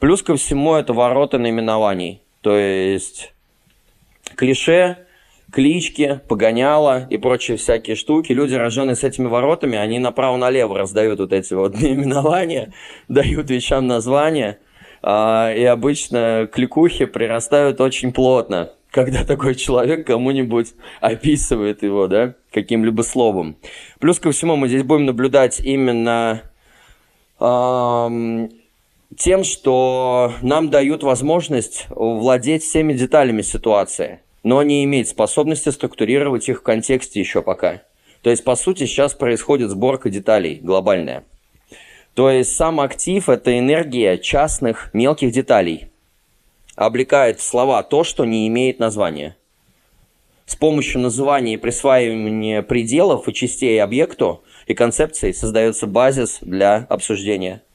Плюс 0.00 0.24
ко 0.24 0.34
всему 0.34 0.74
это 0.74 0.92
ворота 0.92 1.38
наименований. 1.38 2.20
То 2.40 2.56
есть 2.56 3.32
клише, 4.34 5.06
клички, 5.52 6.20
погоняла 6.28 7.06
и 7.08 7.16
прочие 7.16 7.56
всякие 7.56 7.96
штуки. 7.96 8.32
Люди, 8.32 8.54
рожденные 8.54 8.96
с 8.96 9.04
этими 9.04 9.26
воротами, 9.26 9.78
они 9.78 9.98
направо-налево 9.98 10.78
раздают 10.78 11.20
вот 11.20 11.32
эти 11.32 11.54
вот 11.54 11.74
наименования, 11.80 12.72
дают 13.08 13.50
вещам 13.50 13.86
названия. 13.86 14.58
А, 15.02 15.52
и 15.52 15.64
обычно 15.64 16.48
кликухи 16.52 17.06
прирастают 17.06 17.80
очень 17.80 18.12
плотно, 18.12 18.72
когда 18.90 19.24
такой 19.24 19.54
человек 19.54 20.06
кому-нибудь 20.06 20.74
описывает 21.00 21.82
его, 21.82 22.08
да, 22.08 22.34
каким-либо 22.52 23.02
словом. 23.02 23.56
Плюс 24.00 24.18
ко 24.18 24.32
всему 24.32 24.56
мы 24.56 24.68
здесь 24.68 24.82
будем 24.82 25.06
наблюдать 25.06 25.60
именно 25.60 26.42
тем, 29.16 29.44
что 29.44 30.32
нам 30.42 30.70
дают 30.70 31.04
возможность 31.04 31.86
владеть 31.88 32.64
всеми 32.64 32.92
деталями 32.94 33.42
ситуации, 33.42 34.20
но 34.42 34.62
не 34.62 34.84
иметь 34.84 35.08
способности 35.08 35.68
структурировать 35.70 36.48
их 36.48 36.60
в 36.60 36.62
контексте 36.62 37.20
еще 37.20 37.42
пока. 37.42 37.82
То 38.22 38.30
есть, 38.30 38.44
по 38.44 38.56
сути, 38.56 38.84
сейчас 38.84 39.14
происходит 39.14 39.70
сборка 39.70 40.10
деталей 40.10 40.60
глобальная. 40.62 41.24
То 42.14 42.30
есть, 42.30 42.56
сам 42.56 42.80
актив– 42.80 43.28
это 43.30 43.58
энергия 43.58 44.18
частных 44.18 44.90
мелких 44.92 45.32
деталей. 45.32 45.88
Облекает 46.74 47.38
в 47.38 47.44
слова 47.44 47.82
то, 47.82 48.04
что 48.04 48.24
не 48.24 48.48
имеет 48.48 48.78
названия. 48.78 49.36
С 50.46 50.56
помощью 50.56 51.00
называния 51.00 51.54
и 51.54 51.58
присваивания 51.58 52.62
пределов 52.62 53.28
и 53.28 53.34
частей 53.34 53.82
объекту 53.82 54.42
и 54.66 54.74
концепции 54.74 55.32
создается 55.32 55.86
базис 55.86 56.38
для 56.40 56.86
обсуждения– 56.88 57.62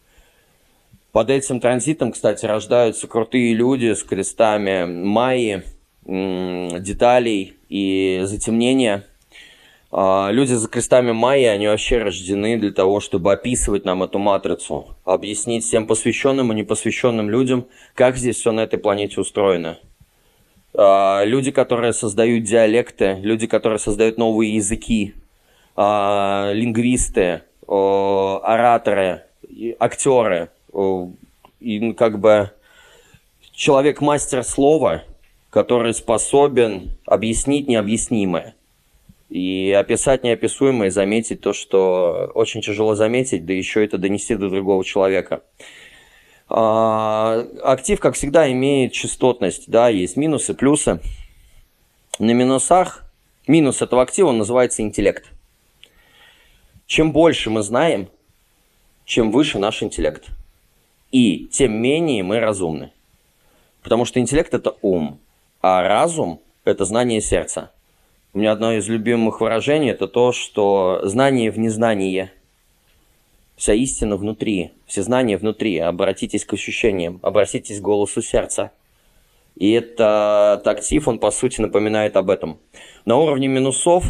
под 1.13 1.29
этим 1.29 1.59
транзитом, 1.59 2.11
кстати, 2.11 2.43
рождаются 2.47 3.07
крутые 3.07 3.53
люди 3.53 3.93
с 3.93 4.01
крестами 4.01 4.85
майи, 4.85 5.61
деталей 6.05 7.53
и 7.69 8.21
затемнения. 8.23 9.05
А, 9.91 10.29
люди 10.31 10.53
за 10.53 10.67
крестами 10.67 11.11
майи, 11.11 11.45
они 11.45 11.67
вообще 11.67 11.99
рождены 11.99 12.57
для 12.57 12.71
того, 12.71 12.99
чтобы 12.99 13.31
описывать 13.31 13.85
нам 13.85 14.03
эту 14.03 14.19
матрицу, 14.19 14.95
объяснить 15.05 15.63
всем 15.63 15.85
посвященным 15.85 16.51
и 16.51 16.55
непосвященным 16.55 17.29
людям, 17.29 17.67
как 17.93 18.17
здесь 18.17 18.37
все 18.37 18.51
на 18.51 18.61
этой 18.61 18.79
планете 18.79 19.21
устроено. 19.21 19.77
А, 20.73 21.23
люди, 21.23 21.51
которые 21.51 21.93
создают 21.93 22.43
диалекты, 22.43 23.19
люди, 23.21 23.47
которые 23.47 23.79
создают 23.79 24.17
новые 24.17 24.55
языки, 24.55 25.13
а, 25.75 26.51
лингвисты, 26.53 27.41
ораторы, 27.67 29.23
актеры– 29.79 30.49
ну, 30.73 31.93
как 31.95 32.19
бы 32.19 32.51
человек-мастер 33.53 34.43
слова, 34.43 35.03
который 35.53 35.93
способен 35.93 36.97
объяснить 37.05 37.67
необъяснимое 37.67 38.55
и 39.29 39.71
описать 39.71 40.23
неописуемое, 40.23 40.89
заметить 40.89 41.41
то, 41.41 41.53
что 41.53 42.31
очень 42.33 42.61
тяжело 42.61 42.95
заметить, 42.95 43.45
да 43.45 43.53
еще 43.53 43.85
это 43.85 43.99
донести 43.99 44.33
до 44.35 44.49
другого 44.49 44.83
человека. 44.83 45.43
А, 46.49 47.45
актив, 47.61 47.99
как 47.99 48.15
всегда, 48.15 48.51
имеет 48.51 48.93
частотность, 48.93 49.69
да, 49.69 49.89
есть 49.89 50.17
минусы, 50.17 50.55
плюсы. 50.55 50.99
На 52.17 52.31
минусах 52.31 53.05
минус 53.47 53.83
этого 53.83 54.01
актива 54.01 54.31
называется 54.31 54.81
интеллект. 54.81 55.31
Чем 56.87 57.11
больше 57.11 57.51
мы 57.51 57.61
знаем, 57.61 58.07
чем 59.05 59.31
выше 59.31 59.59
наш 59.59 59.83
интеллект– 59.83 60.25
и 61.13 61.47
тем 61.51 61.79
менее 61.79 62.23
мы 62.23 62.39
разумны. 62.39 62.91
Потому 63.83 64.03
что 64.03 64.19
интеллект– 64.19 64.51
это 64.55 64.75
ум, 64.81 65.19
а 65.63 65.81
разум– 65.81 66.41
это 66.65 66.83
знание 66.83 67.21
сердца. 67.21 67.71
У 68.33 68.39
меня 68.39 68.51
одно 68.51 68.73
из 68.73 68.87
любимых 68.89 69.39
выражений– 69.39 69.89
это 69.91 70.07
то, 70.09 70.33
что 70.33 70.99
знание 71.03 71.51
в 71.51 71.57
незнании. 71.57 72.29
Вся 73.55 73.73
истина 73.73 74.17
внутри, 74.17 74.73
все 74.85 75.03
знания 75.03 75.37
внутри. 75.37 75.77
Обратитесь 75.77 76.43
к 76.43 76.53
ощущениям, 76.53 77.19
обратитесь 77.23 77.79
к 77.79 77.83
голосу 77.83 78.21
сердца. 78.21 78.71
И 79.55 79.71
этот 79.71 80.67
актив, 80.67 81.07
он 81.07 81.17
по 81.17 81.31
сути 81.31 81.61
напоминает 81.61 82.17
об 82.17 82.29
этом. 82.29 82.59
На 83.05 83.15
уровне 83.15 83.47
минусов, 83.47 84.03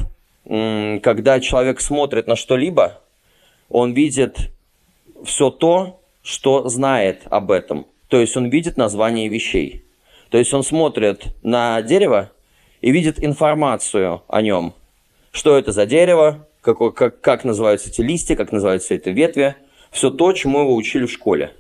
когда 0.46 1.40
человек 1.40 1.82
смотрит 1.82 2.26
на 2.26 2.36
что-либо, 2.36 3.00
он 3.70 3.94
видит 3.94 4.50
все 5.24 5.52
то, 5.52 6.00
что 6.24 6.68
знает 6.68 7.22
об 7.26 7.52
этом. 7.52 7.86
То 8.08 8.20
есть 8.20 8.36
он 8.38 8.50
видит 8.50 8.76
название 8.78 9.28
вещей. 9.28 9.84
То 10.34 10.40
есть 10.40 10.52
он 10.52 10.64
смотрит 10.64 11.28
на 11.44 11.80
дерево 11.84 12.32
и 12.82 12.90
видит 12.90 13.24
информацию 13.24 14.24
о 14.28 14.42
нем. 14.42 14.74
Что 15.32 15.60
это 15.60 15.72
за 15.72 15.86
дерево, 15.86 16.48
какой, 16.62 16.92
как, 16.92 17.22
как 17.22 17.44
называются 17.44 17.90
эти 17.90 18.02
листья, 18.02 18.36
как 18.36 18.52
называются 18.52 18.96
эти 18.96 19.10
ветви. 19.10 19.56
Все 19.92 20.10
то, 20.10 20.34
чему 20.34 20.62
его 20.62 20.74
учили 20.74 21.06
в 21.06 21.12
школе. 21.12 21.54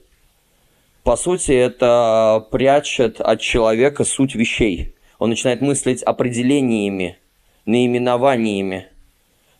По 1.03 1.17
сути, 1.17 1.51
это 1.51 2.47
прячет 2.49 3.21
от 3.21 3.41
человека 3.41 4.05
суть 4.05 4.33
вещей. 4.33 4.95
Он 5.19 5.29
начинает 5.29 5.61
мыслить 5.61 6.01
определениями, 6.01 7.19
наименованиями, 7.67 8.87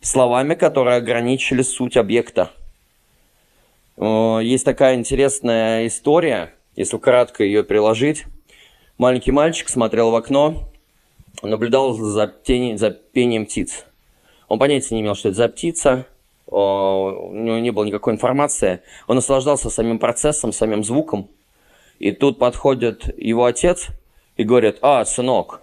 словами, 0.00 0.54
которые 0.56 0.96
ограничили 0.96 1.62
суть 1.62 1.96
объекта. 1.96 2.50
Есть 3.96 4.64
такая 4.64 4.96
интересная 4.96 5.86
история, 5.86 6.52
если 6.74 6.98
кратко 6.98 7.44
ее 7.44 7.62
приложить. 7.62 8.24
Маленький 8.96 9.32
мальчик 9.32 9.68
смотрел 9.68 10.12
в 10.12 10.14
окно, 10.14 10.68
наблюдал 11.42 11.94
за, 11.94 12.28
тени, 12.28 12.76
за 12.76 12.90
пением 12.90 13.44
птиц. 13.44 13.86
Он 14.46 14.60
понятия 14.60 14.94
не 14.94 15.00
имел, 15.00 15.16
что 15.16 15.30
это 15.30 15.38
за 15.38 15.48
птица, 15.48 16.06
у 16.46 17.32
него 17.32 17.58
не 17.58 17.72
было 17.72 17.84
никакой 17.84 18.14
информации. 18.14 18.82
Он 19.08 19.16
наслаждался 19.16 19.68
самим 19.68 19.98
процессом, 19.98 20.52
самим 20.52 20.84
звуком. 20.84 21.28
И 21.98 22.12
тут 22.12 22.38
подходит 22.38 23.18
его 23.18 23.46
отец 23.46 23.88
и 24.36 24.44
говорит, 24.44 24.78
а, 24.80 25.04
сынок, 25.04 25.62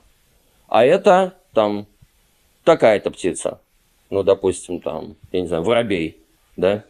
а 0.68 0.84
это 0.84 1.36
там 1.54 1.88
такая-то 2.66 3.12
птица. 3.12 3.62
Ну, 4.10 4.24
допустим, 4.24 4.82
там, 4.82 5.16
я 5.32 5.42
не 5.42 5.48
знаю, 5.48 5.64
воробей, 5.64 6.18
да? 6.58 6.84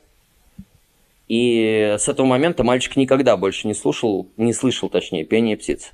И 1.27 1.95
с 1.99 2.09
этого 2.09 2.25
момента 2.25 2.63
мальчик 2.63 2.95
никогда 2.95 3.37
больше 3.37 3.67
не 3.67 3.75
слушал, 3.75 4.27
не 4.37 4.53
слышал, 4.53 4.89
точнее, 4.89 5.23
пение 5.23 5.55
птиц. 5.55 5.91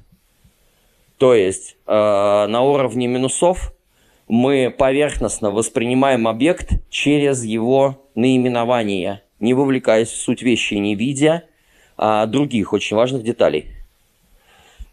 То 1.18 1.34
есть 1.34 1.78
э, 1.86 1.92
на 1.92 2.62
уровне 2.62 3.08
минусов 3.08 3.74
мы 4.28 4.74
поверхностно 4.78 5.52
воспринимаем 5.52 6.28
объект 6.28 6.72
через 6.90 7.44
его 7.44 8.04
наименование, 8.16 9.24
не 9.40 9.54
вовлекаясь 9.54 10.10
в 10.10 10.18
суть 10.18 10.42
вещи 10.42 10.76
не 10.76 10.96
видя 10.96 11.44
а, 11.98 12.26
других 12.26 12.74
очень 12.74 12.98
важных 12.98 13.24
деталей. 13.24 13.68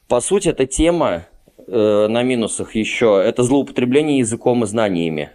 По 0.08 0.20
сути, 0.20 0.48
эта 0.48 0.66
тема 0.66 1.26
э, 1.66 2.06
на 2.08 2.22
минусах 2.22 2.74
еще– 2.74 3.22
это 3.26 3.42
злоупотребление 3.42 4.18
языком 4.18 4.62
и 4.64 4.66
знаниями. 4.66 5.30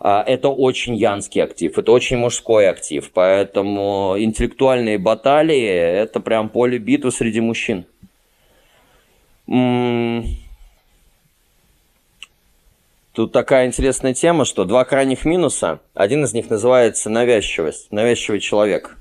А, 0.00 0.22
это 0.26 0.48
очень 0.48 0.96
янский 0.96 1.42
актив, 1.42 1.78
это 1.78 1.92
очень 1.92 2.16
мужской 2.16 2.68
актив, 2.68 3.10
поэтому 3.12 4.16
интеллектуальные 4.18 4.98
баталии– 4.98 5.64
это 5.64 6.20
прям 6.20 6.48
поле 6.48 6.78
битвы 6.78 7.12
среди 7.12 7.40
мужчин. 7.40 7.86
Тут 9.46 10.26
такая 13.32 13.66
интересная 13.66 14.14
тема, 14.14 14.44
что 14.44 14.64
два 14.64 14.84
крайних 14.84 15.24
минуса. 15.24 15.80
Один 15.94 16.24
из 16.24 16.32
них 16.32 16.50
называется 16.50 17.10
навязчивость, 17.10 17.92
навязчивый 17.92 18.40
человек. 18.40 18.96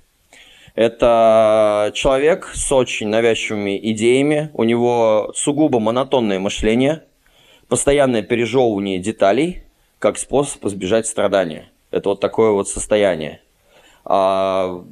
Это 0.76 1.92
человек 1.94 2.52
с 2.54 2.72
очень 2.72 3.08
навязчивыми 3.08 3.80
идеями, 3.92 4.50
у 4.54 4.64
него 4.64 5.32
сугубо 5.36 5.80
монотонное 5.80 6.40
мышление, 6.40 7.04
постоянное 7.68 8.24
пережевывание 8.24 9.00
деталей, 9.00 9.64
как 10.00 10.18
способ 10.18 10.66
избежать 10.66 11.08
страдания. 11.08 11.70
Это 11.92 12.10
вот 12.10 12.20
такое 12.20 12.52
вот 12.52 12.68
состояние. 12.68 13.40
А, 14.04 14.84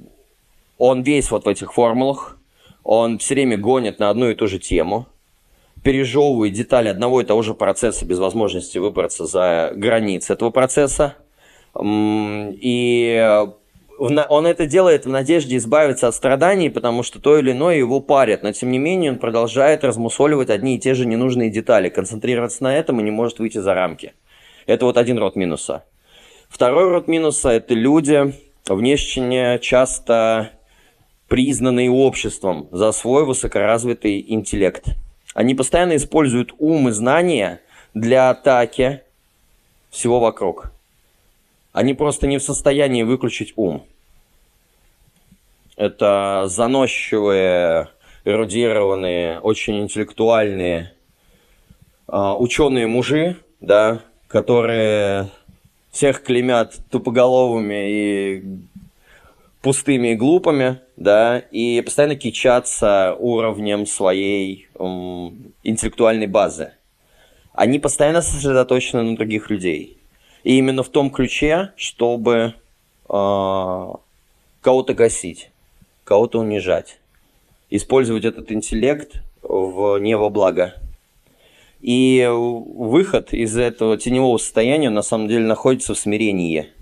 он 0.77 1.01
весь 1.01 1.31
вот 1.31 1.46
в 1.46 1.48
этих 1.48 1.74
формулах, 1.74 2.38
он 2.84 3.17
все 3.17 3.34
время 3.34 3.58
гонит 3.58 4.00
на 4.00 4.12
одну 4.12 4.29
и 4.29 4.36
ту 4.36 4.48
же 4.48 4.58
тему– 4.58 5.08
пережевывает 5.83 6.53
детали 6.53 6.89
одного 6.89 7.21
и 7.21 7.25
того 7.25 7.41
же 7.41 7.53
процесса 7.53 8.05
без 8.05 8.19
возможности 8.19 8.77
выбраться 8.77 9.25
за 9.25 9.71
границы 9.75 10.33
этого 10.33 10.51
процесса. 10.51 11.15
И 11.79 13.47
он 13.97 14.47
это 14.47 14.65
делает 14.65 15.05
в 15.05 15.09
надежде 15.09 15.57
избавиться 15.57 16.07
от 16.07 16.15
страданий, 16.15 16.69
потому 16.69 17.03
что 17.03 17.19
то 17.19 17.38
или 17.38 17.51
иное 17.51 17.77
его 17.77 18.00
парят. 18.00 18.43
Но 18.43 18.51
тем 18.51 18.71
не 18.71 18.79
менее 18.79 19.11
он 19.11 19.19
продолжает 19.19 19.83
размусоливать 19.83 20.50
одни 20.50 20.75
и 20.75 20.79
те 20.79 20.93
же 20.93 21.05
ненужные 21.05 21.50
детали, 21.50 21.89
концентрироваться 21.89 22.63
на 22.63 22.75
этом 22.75 23.00
и 23.00 23.03
не 23.03 23.11
может 23.11 23.39
выйти 23.39 23.59
за 23.59 23.73
рамки. 23.73 24.13
Это 24.67 24.85
вот 24.85 24.97
один 24.97 25.17
род 25.17 25.35
минуса. 25.35 25.83
Второй 26.50 26.89
род 26.89 27.07
минуса– 27.07 27.50
это 27.51 27.73
люди, 27.73 28.33
внешне 28.67 29.57
часто 29.59 30.51
признанные 31.27 31.89
обществом 31.89 32.67
за 32.71 32.91
свой 32.91 33.25
высокоразвитый 33.25 34.23
интеллект– 34.27 34.85
они 35.33 35.55
постоянно 35.55 35.95
используют 35.95 36.53
ум 36.59 36.89
и 36.89 36.91
знания 36.91 37.61
для 37.93 38.29
атаки 38.29 39.01
всего 39.89 40.19
вокруг. 40.19 40.71
Они 41.71 41.93
просто 41.93 42.27
не 42.27 42.38
в 42.38 42.43
состоянии 42.43 43.03
выключить 43.03 43.53
ум. 43.55 43.85
Это 45.77 46.43
заносчивые, 46.47 47.89
эрудированные, 48.25 49.39
очень 49.39 49.81
интеллектуальные 49.81 50.93
э, 52.07 52.35
ученые 52.38 52.88
мужи, 52.88 53.38
да, 53.61 54.01
которые 54.27 55.29
всех 55.91 56.23
клеймят 56.23 56.77
тупоголовыми 56.89 57.89
и 57.89 58.43
пустыми 59.61 60.09
и 60.09 60.15
глупыми, 60.15 60.79
да, 60.97 61.39
и 61.39 61.81
постоянно 61.81 62.15
кичаться 62.15 63.15
уровнем 63.19 63.85
своей 63.85 64.67
эм, 64.75 65.53
интеллектуальной 65.63 66.27
базы. 66.27 66.73
Они 67.53 67.79
постоянно 67.79 68.21
сосредоточены 68.21 69.03
на 69.03 69.15
других 69.15 69.49
людей. 69.49 69.97
И 70.43 70.57
именно 70.57 70.81
в 70.83 70.89
том 70.89 71.11
ключе, 71.11 71.73
чтобы 71.75 72.55
э, 73.07 73.93
кого-то 74.61 74.93
гасить, 74.95 75.51
кого-то 76.03 76.39
унижать. 76.39 77.00
Использовать 77.69 78.25
этот 78.25 78.51
интеллект 78.51 79.21
в, 79.43 80.00
не 80.00 80.17
во 80.17 80.29
благо. 80.29 80.74
И 81.81 82.27
выход 82.31 83.33
из 83.33 83.57
этого 83.57 83.97
теневого 83.97 84.37
состояния 84.37 84.89
на 84.89 85.01
самом 85.03 85.27
деле 85.27 85.45
находится 85.45 85.93
в 85.93 86.00
смирении– 86.00 86.67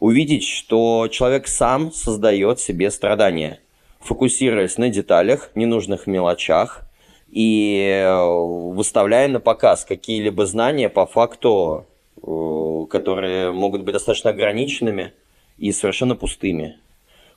увидеть, 0.00 0.44
что 0.44 1.08
человек 1.08 1.48
сам 1.48 1.92
создает 1.92 2.60
себе 2.60 2.90
страдания, 2.90 3.60
фокусируясь 4.00 4.78
на 4.78 4.88
деталях, 4.88 5.50
ненужных 5.54 6.06
мелочах 6.06 6.82
и 7.30 8.02
э, 8.04 8.24
выставляя 8.72 9.28
на 9.28 9.40
показ 9.40 9.84
какие-либо 9.84 10.46
знания 10.46 10.88
по 10.88 11.06
факту, 11.06 11.86
э, 12.22 12.86
которые 12.90 13.52
могут 13.52 13.82
быть 13.82 13.94
достаточно 13.94 14.30
ограниченными 14.30 15.12
и 15.58 15.72
совершенно 15.72 16.14
пустыми 16.14 16.78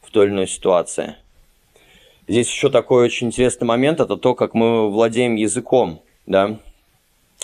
в 0.01 0.11
той 0.11 0.27
или 0.27 0.33
иной 0.33 0.47
ситуации. 0.47 1.15
Здесь 2.27 2.47
еще 2.47 2.69
такой 2.69 3.05
очень 3.05 3.27
интересный 3.27 3.65
момент, 3.65 3.99
это 3.99 4.15
то, 4.15 4.35
как 4.35 4.53
мы 4.53 4.91
владеем 4.91 5.35
языком, 5.35 6.03
да. 6.27 6.59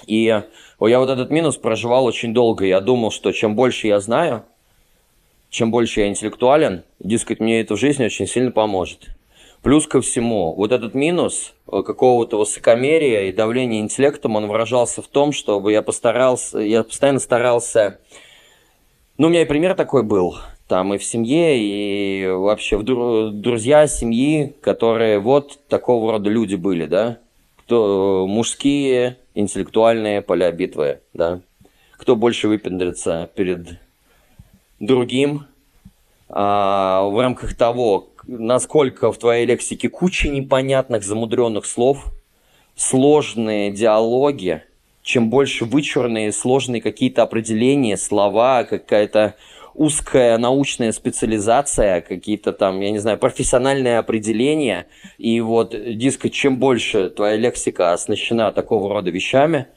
И 0.05 0.23
я 0.23 0.45
вот 0.79 1.09
этот 1.09 1.31
минус 1.31 1.57
проживал 1.57 2.05
очень 2.05 2.33
долго. 2.33 2.65
Я 2.65 2.81
думал, 2.81 3.09
что 3.09 3.31
чем 3.31 3.55
больше 3.55 3.87
я 3.87 3.99
знаю, 3.99 4.43
чем 5.55 5.71
больше 5.71 6.01
я 6.01 6.07
интеллектуален, 6.09 6.83
дескать, 6.99 7.39
мне 7.39 7.61
это 7.61 7.75
в 7.75 7.79
жизни 7.79 8.03
очень 8.03 8.27
сильно 8.27 8.51
поможет. 8.51 9.07
Плюс 9.61 9.87
ко 9.87 10.01
всему, 10.01 10.53
вот 10.53 10.73
этот 10.73 10.93
минус 10.93 11.53
э, 11.71 11.81
какого-то 11.81 12.37
высокомерия 12.37 13.29
и 13.29 13.31
давления 13.31 13.79
интеллектом, 13.79 14.35
он 14.35 14.47
выражался 14.47 15.01
в 15.01 15.07
том, 15.07 15.31
чтобы 15.31 15.71
я 15.71 15.81
постарался, 15.81 16.59
я 16.59 16.83
постоянно 16.83 17.19
старался... 17.19 17.99
Ну, 19.17 19.27
у 19.27 19.29
меня 19.29 19.43
и 19.43 19.45
пример 19.45 19.75
такой 19.75 20.03
был, 20.03 20.35
там 20.67 20.93
и 20.93 20.97
в 20.97 21.05
семье, 21.05 21.57
и 21.57 22.27
вообще 22.27 22.75
в 22.75 22.83
дру... 22.83 23.29
друзья 23.29 23.87
семьи, 23.87 24.53
которые 24.61 25.19
вот 25.19 25.57
такого 25.69 26.11
рода 26.11 26.29
люди 26.29 26.55
были, 26.55 26.85
да, 26.85 27.19
кто 27.55 28.27
мужские, 28.27 29.19
интеллектуальные 29.35 30.21
поля 30.21 30.51
битвы, 30.51 30.99
да, 31.13 31.39
кто 31.93 32.17
больше 32.17 32.49
выпендрится 32.49 33.29
перед 33.35 33.79
другим 34.79 35.45
а, 36.29 37.03
в 37.03 37.19
рамках 37.19 37.55
того, 37.55 38.09
насколько 38.27 39.11
в 39.11 39.17
твоей 39.17 39.45
лексике 39.45 39.89
куча 39.89 40.29
непонятных 40.29 41.03
замудренных 41.03 41.65
слов, 41.65 42.05
сложные 42.75 43.71
диалоги, 43.71 44.63
чем 45.01 45.29
больше 45.29 45.65
вычурные, 45.65 46.31
сложные 46.31 46.81
какие-то 46.81 47.23
определения, 47.23 47.95
слова, 47.95 48.63
какая-то 48.63 49.35
узкая 49.75 50.37
научная 50.37 50.91
специализация, 50.93 52.01
какие-то 52.01 52.53
там, 52.53 52.79
я 52.79 52.91
не 52.91 52.99
знаю, 52.99 53.17
профессиональные 53.17 53.99
определения. 53.99 54.87
И 55.17 55.41
вот, 55.41 55.75
диско, 55.97 56.29
чем 56.29 56.57
больше 56.57 57.09
твоя 57.09 57.35
лексика 57.35 57.93
оснащена 57.93 58.51
такого 58.51 58.89
рода 58.89 59.11
вещами– 59.11 59.67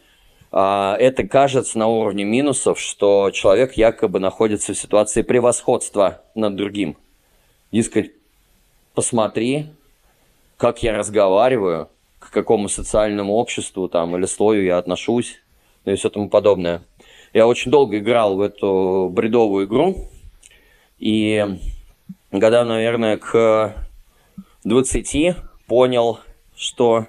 это 0.51 1.29
кажется 1.29 1.79
на 1.79 1.89
уровне 1.89 2.25
минусов, 2.25 2.81
что 2.81 3.31
человек 3.31 3.75
якобы 3.75 4.19
находится 4.19 4.73
в 4.73 4.79
ситуации 4.79 5.23
превосходства 5.23 6.23
над 6.35 6.57
другим. 6.57 6.97
Дескать, 7.71 8.13
посмотри, 8.95 9.67
как 10.57 10.83
я 10.83 10.97
разговариваю, 10.97 11.89
к 12.19 12.31
какому 12.31 12.69
социальному 12.69 13.35
обществу 13.35 13.89
там, 13.89 14.17
или 14.17 14.27
слою 14.27 14.65
я 14.65 14.79
отношусь, 14.79 15.41
ну 15.85 15.93
и 15.93 15.97
все 15.97 16.09
тому 16.09 16.29
подобное. 16.29 16.83
Я 17.35 17.47
очень 17.47 17.71
долго 17.71 17.99
играл 17.99 18.37
в 18.37 18.41
эту 18.41 19.11
бредовую 19.13 19.67
игру, 19.67 20.09
и 20.99 21.59
года, 22.33 22.65
наверное, 22.65 23.19
к 23.19 23.75
20 24.65 25.37
понял, 25.67 26.21
что 26.57 27.07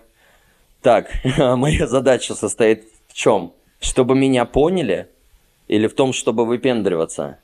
так, 0.81 1.09
моя 1.37 1.87
задача 1.87 2.35
состоит 2.35 2.83
чем? 3.13 3.53
Чтобы 3.79 4.15
меня 4.15 4.45
поняли 4.45 5.07
или 5.67 5.87
в 5.87 5.93
том, 5.93 6.13
чтобы 6.13 6.45
выпендриваться? 6.45 7.39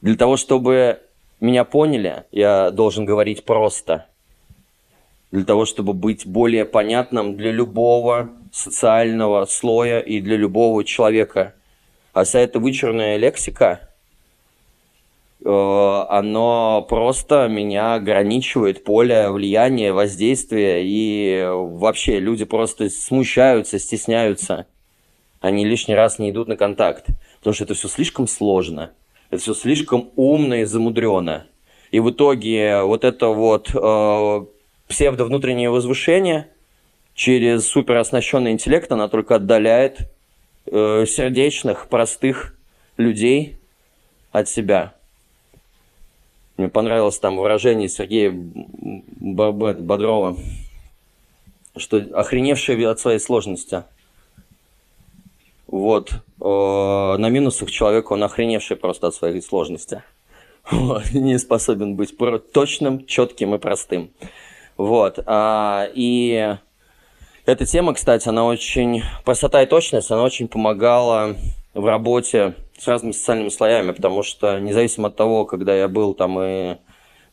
Для 0.00 0.16
того, 0.16 0.36
чтобы 0.36 1.00
меня 1.40 1.64
поняли, 1.64 2.24
я 2.32 2.70
должен 2.70 3.04
говорить 3.04 3.44
просто. 3.44 4.06
Для 5.32 5.44
того, 5.44 5.64
чтобы 5.64 5.92
быть 5.92 6.26
более 6.26 6.64
понятным 6.64 7.36
для 7.36 7.50
любого 7.50 8.30
социального 8.52 9.44
слоя 9.44 10.00
и 10.00 10.20
для 10.20 10.36
любого 10.36 10.84
человека. 10.84 11.54
А 12.12 12.24
вся 12.24 12.40
эта 12.40 12.58
вычурная 12.58 13.16
лексика, 13.16 13.85
оно 15.44 16.86
просто 16.88 17.46
меня 17.48 17.94
ограничивает 17.94 18.84
поле 18.84 19.30
влияния, 19.30 19.92
воздействия, 19.92 20.82
и 20.82 21.46
вообще 21.46 22.18
люди 22.18 22.44
просто 22.44 22.88
смущаются, 22.90 23.78
стесняются. 23.78 24.66
Они 25.40 25.64
лишний 25.64 25.94
раз 25.94 26.18
не 26.18 26.30
идут 26.30 26.48
на 26.48 26.56
контакт, 26.56 27.06
потому 27.38 27.54
что 27.54 27.64
это 27.64 27.74
все 27.74 27.88
слишком 27.88 28.26
сложно, 28.26 28.92
это 29.30 29.40
все 29.40 29.54
слишком 29.54 30.10
умно 30.16 30.56
и 30.56 30.64
замудрено. 30.64 31.46
И 31.92 32.00
в 32.00 32.10
итоге 32.10 32.82
вот 32.82 33.04
это 33.04 33.28
вот 33.28 33.70
э, 33.72 34.46
псевдо-внутреннее 34.88 35.70
возвышение, 35.70 36.48
через 37.14 37.66
супероснащенный 37.68 38.52
интеллект 38.52 38.90
она 38.90 39.08
только 39.08 39.36
отдаляет 39.36 40.10
э, 40.66 41.04
сердечных, 41.06 41.88
простых 41.88 42.56
людей 42.96 43.58
от 44.32 44.48
себя. 44.48 44.95
Мне 46.56 46.68
понравилось 46.68 47.18
там 47.18 47.36
выражение 47.36 47.88
Сергея 47.88 48.32
Бодрова, 48.32 50.36
что 51.76 51.98
охреневшие 52.14 52.88
от 52.88 52.98
своей 52.98 53.18
сложности. 53.18 53.84
Вот. 55.66 56.12
Э, 56.40 57.16
на 57.18 57.28
минусах 57.28 57.70
человек, 57.70 58.10
он 58.10 58.22
охреневший 58.22 58.76
просто 58.76 59.08
от 59.08 59.14
своей 59.14 59.42
сложности. 59.42 60.02
Вот. 60.68 61.12
Не 61.12 61.38
способен 61.38 61.94
быть 61.94 62.16
точным, 62.52 63.06
четким 63.06 63.54
и 63.54 63.58
простым. 63.58 64.10
Вот. 64.76 65.20
А, 65.24 65.88
и 65.94 66.56
эта 67.44 67.66
тема, 67.66 67.94
кстати, 67.94 68.28
она 68.28 68.44
очень... 68.44 69.04
Простота 69.24 69.62
и 69.62 69.66
точность, 69.66 70.10
она 70.10 70.24
очень 70.24 70.48
помогала 70.48 71.36
в 71.72 71.84
работе 71.84 72.54
с 72.78 72.86
разными 72.86 73.12
социальными 73.12 73.48
слоями, 73.48 73.92
потому 73.92 74.22
что 74.22 74.58
независимо 74.58 75.08
от 75.08 75.16
того, 75.16 75.44
когда 75.44 75.74
я 75.74 75.88
был 75.88 76.14
там 76.14 76.40
и 76.40 76.76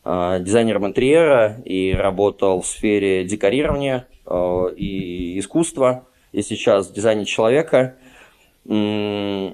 э, 0.04 0.38
дизайнером 0.40 0.86
интерьера, 0.86 1.60
и 1.64 1.92
работал 1.92 2.62
в 2.62 2.66
сфере 2.66 3.24
декорирования 3.24 4.06
э, 4.26 4.66
и 4.76 5.38
искусства, 5.38 6.06
и 6.32 6.42
сейчас 6.42 6.88
в 6.88 6.92
дизайне 6.92 7.24
человека, 7.24 7.96
э, 8.68 9.52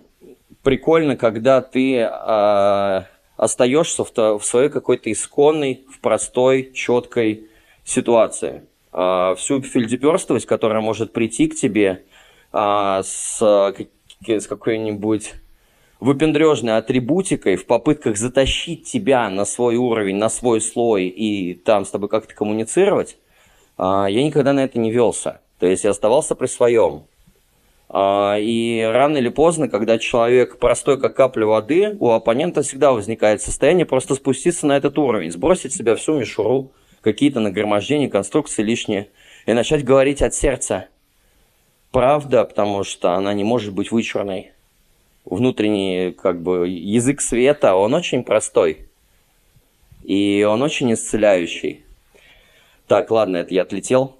прикольно, 0.62 1.16
когда 1.16 1.60
ты 1.60 1.96
э, 1.96 3.02
остаешься 3.40 4.04
в, 4.04 4.12
в 4.16 4.44
своей 4.44 4.68
какой-то 4.68 5.10
исконной, 5.10 5.84
в 5.90 6.00
простой, 6.00 6.72
четкой 6.74 7.48
ситуации. 7.84 8.62
А, 8.92 9.34
всю 9.34 9.62
фильдеперстовость, 9.62 10.46
которая 10.46 10.80
может 10.80 11.12
прийти 11.12 11.48
к 11.48 11.54
тебе 11.54 12.04
а, 12.52 13.02
с, 13.02 13.40
с 13.40 14.46
какой-нибудь 14.46 15.34
выпендрежной 16.00 16.78
атрибутикой 16.78 17.56
в 17.56 17.66
попытках 17.66 18.16
затащить 18.16 18.84
тебя 18.84 19.28
на 19.28 19.44
свой 19.44 19.76
уровень, 19.76 20.16
на 20.16 20.28
свой 20.28 20.60
слой 20.60 21.06
и 21.06 21.54
там 21.54 21.84
с 21.84 21.90
тобой 21.90 22.08
как-то 22.08 22.34
коммуницировать, 22.34 23.18
а, 23.76 24.06
я 24.06 24.24
никогда 24.24 24.52
на 24.52 24.64
это 24.64 24.78
не 24.78 24.90
велся. 24.90 25.40
То 25.58 25.66
есть 25.66 25.84
я 25.84 25.90
оставался 25.90 26.34
при 26.34 26.46
своем. 26.46 27.04
И 27.92 28.88
рано 28.88 29.16
или 29.16 29.30
поздно, 29.30 29.68
когда 29.68 29.98
человек 29.98 30.58
простой, 30.58 30.98
как 31.00 31.16
капля 31.16 31.44
воды, 31.44 31.96
у 31.98 32.10
оппонента 32.10 32.62
всегда 32.62 32.92
возникает 32.92 33.42
состояние 33.42 33.84
просто 33.84 34.14
спуститься 34.14 34.66
на 34.66 34.76
этот 34.76 34.96
уровень, 34.96 35.32
сбросить 35.32 35.72
с 35.72 35.76
себя 35.76 35.96
всю 35.96 36.14
мишуру, 36.14 36.70
какие-то 37.00 37.40
нагромождения, 37.40 38.08
конструкции 38.08 38.62
лишние, 38.62 39.08
и 39.46 39.52
начать 39.54 39.84
говорить 39.84 40.22
от 40.22 40.34
сердца. 40.34 40.86
Правда, 41.90 42.44
потому 42.44 42.84
что 42.84 43.14
она 43.14 43.34
не 43.34 43.42
может 43.42 43.74
быть 43.74 43.90
вычурной. 43.90 44.52
Внутренний, 45.30 46.10
как 46.10 46.42
бы, 46.42 46.68
язык 46.68 47.20
света, 47.20 47.76
он 47.76 47.94
очень 47.94 48.24
простой. 48.24 48.88
И 50.02 50.44
он 50.48 50.60
очень 50.60 50.92
исцеляющий. 50.92 51.84
Так, 52.88 53.12
ладно, 53.12 53.36
это 53.36 53.54
я 53.54 53.62
отлетел. 53.62 54.16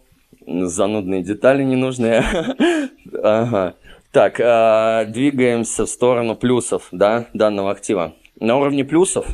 Занудные 0.46 1.22
детали 1.22 1.64
ненужные. 1.64 2.24
Ага. 3.22 3.74
Так, 4.12 4.40
а, 4.40 5.04
двигаемся 5.04 5.84
в 5.84 5.88
сторону 5.88 6.36
плюсов, 6.36 6.88
да, 6.92 7.26
данного 7.34 7.72
актива. 7.72 8.14
На 8.38 8.56
уровне 8.56 8.84
плюсов 8.84 9.26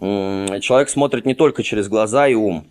человек 0.00 0.88
смотрит 0.88 1.24
не 1.24 1.34
только 1.34 1.62
через 1.62 1.88
глаза 1.88 2.26
и 2.26 2.34
ум. 2.34 2.66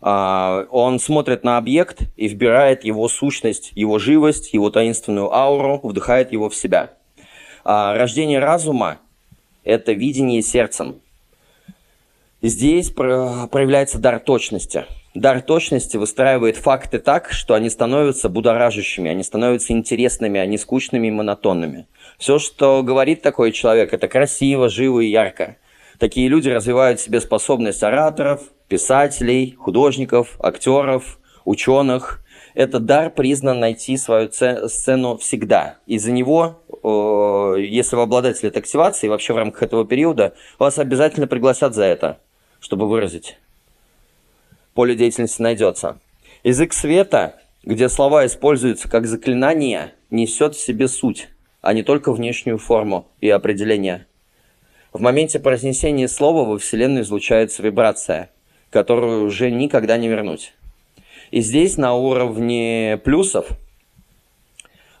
А, 0.00 0.66
он 0.70 0.98
смотрит 0.98 1.44
на 1.44 1.58
объект 1.58 2.00
и 2.16 2.28
вбирает 2.28 2.84
его 2.84 3.08
сущность, 3.08 3.72
его 3.74 3.98
живость, 3.98 4.52
его 4.52 4.70
таинственную 4.70 5.32
ауру, 5.32 5.80
вдыхает 5.82 6.32
его 6.32 6.48
в 6.48 6.56
себя. 6.56 6.97
А, 7.70 7.92
рождение 7.92 8.38
разума– 8.38 8.96
это 9.64 9.92
видение 9.92 10.40
сердцем. 10.40 11.02
Здесь 12.40 12.90
проявляется 12.90 13.98
дар 13.98 14.20
точности. 14.20 14.86
Дар 15.14 15.42
точности 15.42 15.98
выстраивает 15.98 16.56
факты 16.56 16.98
так, 16.98 17.30
что 17.30 17.52
они 17.52 17.68
становятся 17.68 18.30
будоражащими, 18.30 19.10
они 19.10 19.22
становятся 19.22 19.74
интересными, 19.74 20.40
они 20.40 20.56
скучными 20.56 21.08
и 21.08 21.10
монотонными. 21.10 21.86
Все, 22.16 22.38
что 22.38 22.82
говорит 22.82 23.20
такой 23.20 23.52
человек, 23.52 23.92
это 23.92 24.08
красиво, 24.08 24.70
живо 24.70 25.00
и 25.00 25.10
ярко– 25.10 25.56
Такие 25.98 26.28
люди 26.28 26.48
развивают 26.48 27.00
в 27.00 27.02
себе 27.02 27.20
способность 27.20 27.82
ораторов, 27.82 28.42
писателей, 28.68 29.56
художников, 29.58 30.36
актеров, 30.38 31.18
ученых. 31.44 32.22
Этот 32.54 32.86
дар 32.86 33.10
признан 33.10 33.58
найти 33.58 33.96
свою 33.96 34.30
сцену 34.30 35.16
всегда. 35.16 35.78
Из-за 35.86 36.12
него, 36.12 36.62
если 37.58 37.96
вы 37.96 38.02
обладатель 38.02 38.48
этой 38.48 38.58
активации, 38.58 39.08
вообще 39.08 39.32
в 39.32 39.36
рамках 39.36 39.62
этого 39.62 39.86
периода, 39.86 40.34
вас 40.58 40.78
обязательно 40.78 41.26
пригласят 41.26 41.74
за 41.74 41.84
это, 41.84 42.18
чтобы 42.60 42.88
выразить. 42.88 43.38
Поле 44.74 44.94
деятельности 44.94 45.42
найдется. 45.42 45.98
Язык 46.44 46.72
света, 46.72 47.40
где 47.64 47.88
слова 47.88 48.24
используются 48.26 48.88
как 48.88 49.06
заклинание, 49.06 49.94
несет 50.10 50.54
в 50.54 50.60
себе 50.60 50.88
суть, 50.88 51.28
а 51.60 51.72
не 51.72 51.82
только 51.82 52.12
внешнюю 52.12 52.58
форму 52.58 53.08
и 53.20 53.28
определение. 53.28 54.06
В 54.92 55.00
моменте 55.00 55.38
произнесения 55.38 56.08
слова 56.08 56.44
во 56.44 56.58
Вселенную 56.58 57.02
излучается 57.02 57.62
вибрация, 57.62 58.30
которую 58.70 59.24
уже 59.24 59.50
никогда 59.50 59.96
не 59.96 60.08
вернуть. 60.08 60.54
И 61.30 61.40
здесь 61.40 61.76
на 61.76 61.94
уровне 61.94 63.00
плюсов 63.04 63.48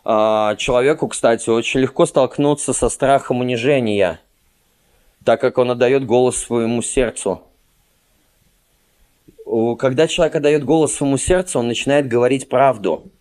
человеку, 0.04 1.08
кстати, 1.08 1.50
очень 1.50 1.80
легко 1.80 2.06
столкнуться 2.06 2.72
со 2.72 2.88
страхом 2.88 3.40
унижения, 3.40 4.20
так 5.24 5.40
как 5.40 5.58
он 5.58 5.70
отдает 5.70 6.06
голос 6.06 6.36
своему 6.36 6.82
сердцу. 6.82 7.42
Когда 9.78 10.06
человек 10.06 10.36
отдает 10.36 10.64
голос 10.64 10.94
своему 10.94 11.16
сердцу, 11.18 11.58
он 11.58 11.68
начинает 11.68 12.08
говорить 12.08 12.48
правду– 12.48 13.04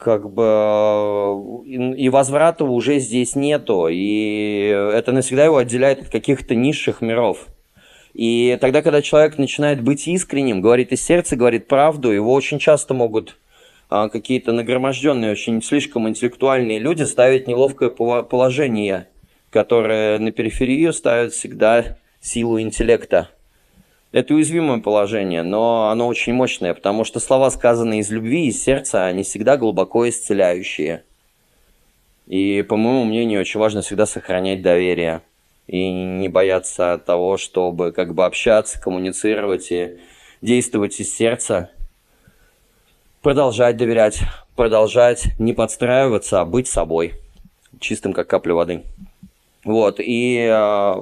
как 0.00 0.30
бы 0.30 1.62
и 1.96 2.08
возврата 2.08 2.64
уже 2.64 2.98
здесь 2.98 3.36
нету, 3.36 3.86
и 3.88 4.68
это 4.94 5.12
навсегда 5.12 5.44
его 5.44 5.58
отделяет 5.58 6.02
от 6.02 6.08
каких-то 6.08 6.54
низших 6.54 7.02
миров. 7.02 7.46
И 8.14 8.58
тогда, 8.60 8.82
когда 8.82 9.02
человек 9.02 9.38
начинает 9.38 9.82
быть 9.82 10.08
искренним, 10.08 10.62
говорит 10.62 10.90
из 10.90 11.02
сердца, 11.02 11.36
говорит 11.36 11.68
правду, 11.68 12.10
его 12.10 12.32
очень 12.32 12.58
часто 12.58 12.94
могут 12.94 13.36
а, 13.36 13.36
какие-то 13.90 14.52
нагроможденные, 14.52 15.32
очень 15.32 15.60
слишком 15.62 16.08
интеллектуальные 16.08 16.78
люди 16.78 17.02
ставить 17.02 17.48
неловкое 17.48 17.90
положение, 17.90 19.08
которое 19.50 20.18
на 20.18 20.30
периферию 20.30 20.92
ставит 20.92 21.32
всегда 21.32 21.98
силу 22.20 22.60
интеллекта. 22.60 23.30
Это 24.12 24.34
уязвимое 24.34 24.78
положение, 24.78 25.42
но 25.42 25.88
оно 25.90 26.06
очень 26.06 26.34
мощное, 26.34 26.74
потому 26.74 27.04
что 27.04 27.20
слова, 27.20 27.50
сказанные 27.50 28.00
из 28.00 28.10
любви, 28.10 28.46
из 28.46 28.62
сердца, 28.62 29.06
они 29.06 29.22
всегда 29.22 29.56
глубоко 29.56 30.08
исцеляющие. 30.08 31.04
И, 32.26 32.62
по 32.62 32.76
моему 32.76 33.04
мнению, 33.04 33.40
очень 33.40 33.58
важно 33.58 33.82
всегда 33.82 34.06
сохранять 34.06 34.62
доверие 34.62 35.22
и 35.66 35.90
не 35.90 36.28
бояться 36.28 37.00
того, 37.04 37.36
чтобы 37.36 37.92
как 37.92 38.14
бы 38.14 38.24
общаться, 38.24 38.80
коммуницировать 38.80 39.70
и 39.70 39.98
действовать 40.42 40.98
из 41.00 41.12
сердца. 41.12 41.70
Продолжать 43.22 43.76
доверять, 43.76 44.22
продолжать 44.56 45.38
не 45.38 45.52
подстраиваться, 45.52 46.40
а 46.40 46.46
быть 46.46 46.68
собой, 46.68 47.16
чистым 47.78 48.14
как 48.14 48.28
капля 48.28 48.54
воды. 48.54 48.82
Вот, 49.62 49.96
и 49.98 50.38
э, 50.38 50.94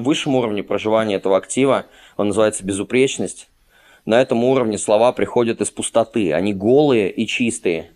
высшем 0.00 0.36
уровне 0.36 0.62
проживания 0.62 1.16
этого 1.16 1.36
актива, 1.36 1.86
он 2.16 2.28
называется 2.28 2.64
безупречность, 2.64 3.48
на 4.04 4.22
этом 4.22 4.44
уровне 4.44 4.78
слова 4.78 5.10
приходят 5.10 5.60
из 5.60 5.72
пустоты, 5.72 6.32
они 6.32 6.54
голые 6.54 7.10
и 7.10 7.26
чистые. 7.26 7.90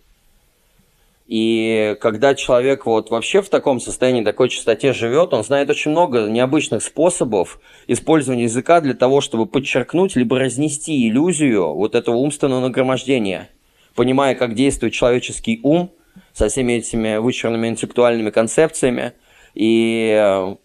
И 1.27 1.97
когда 1.99 2.35
человек 2.35 2.85
вот 2.85 3.09
вообще 3.09 3.41
в 3.41 3.49
таком 3.49 3.79
состоянии, 3.81 4.23
такой 4.23 4.49
чистоте 4.49 4.93
живет, 4.93 5.33
он 5.33 5.43
знает 5.43 5.69
очень 5.69 5.91
много 5.91 6.27
необычных 6.27 6.81
способов 6.81 7.59
использования 7.87 8.43
языка 8.43 8.79
для 8.79 8.93
того, 8.93 9.19
чтобы 9.19 9.45
подчеркнуть 9.45 10.15
либо 10.15 10.39
разнести 10.39 11.07
иллюзию 11.07 11.73
вот 11.73 11.95
этого 11.95 12.15
умственного 12.15 12.61
нагромождения, 12.61 13.49
понимая, 13.93 14.35
как 14.35 14.55
действует 14.55 14.93
человеческий 14.93 15.59
ум 15.63 15.91
со 16.33 16.47
всеми 16.47 16.73
этими 16.73 17.17
вычурными 17.17 17.67
интеллектуальными 17.67 18.29
концепциями– 18.29 19.13
и 19.57 20.55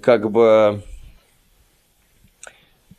как 0.00 0.30
бы 0.30 0.82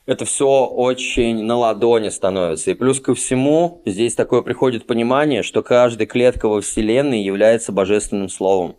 это 0.08 0.24
все 0.24 0.66
очень 0.66 1.44
на 1.44 1.58
ладони 1.58 2.08
становится. 2.10 2.72
И 2.72 2.74
плюс 2.74 3.02
ко 3.02 3.14
всему, 3.14 3.82
здесь 3.86 4.16
такое 4.16 4.42
приходит 4.42 4.88
понимание, 4.88 5.44
что 5.44 5.62
каждая 5.62 6.08
клетка 6.08 6.48
во 6.48 6.62
Вселенной 6.62 7.22
является 7.22 7.74
божественным 7.74 8.30
словом. 8.30 8.78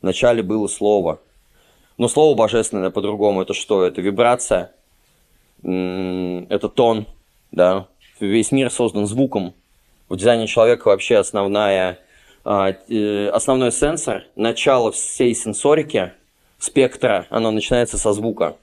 Вначале 0.00 0.44
было 0.44 0.68
слово. 0.68 1.20
Но 1.98 2.06
слово 2.06 2.36
божественное 2.36 2.90
по-другому 2.90 3.42
это 3.42 3.52
что? 3.52 3.84
Это 3.84 4.00
вибрация, 4.00 4.72
это 5.62 6.68
тон, 6.68 7.06
да, 7.50 7.88
весь 8.20 8.52
мир 8.52 8.70
создан 8.70 9.06
звуком. 9.06 9.54
В 10.08 10.16
дизайне 10.16 10.46
человека 10.46 10.88
вообще 10.88 11.16
основная, 11.16 11.98
а, 12.44 12.70
э, 12.70 13.28
основной 13.28 13.72
сенсор, 13.72 14.24
начало 14.36 14.92
всей 14.92 15.34
сенсорики, 15.34 16.12
спектра, 16.58 17.26
оно 17.30 17.50
начинается 17.50 17.98
со 17.98 18.12
звука. 18.12 18.56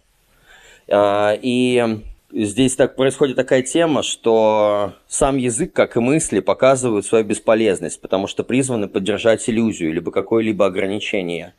А, 0.91 1.37
и 1.41 2.01
здесь 2.33 2.75
так 2.75 2.95
происходит 2.95 3.35
такая 3.35 3.61
тема, 3.61 4.03
что 4.03 4.93
сам 5.07 5.37
язык, 5.37 5.73
как 5.73 5.95
и 5.95 5.99
мысли, 5.99 6.39
показывают 6.41 7.05
свою 7.05 7.23
бесполезность, 7.23 8.01
потому 8.01 8.27
что 8.27 8.43
призваны 8.43 8.87
поддержать 8.87 9.49
иллюзию, 9.49 9.93
либо 9.93 10.11
какое-либо 10.11 10.65
ограничение. 10.65 11.53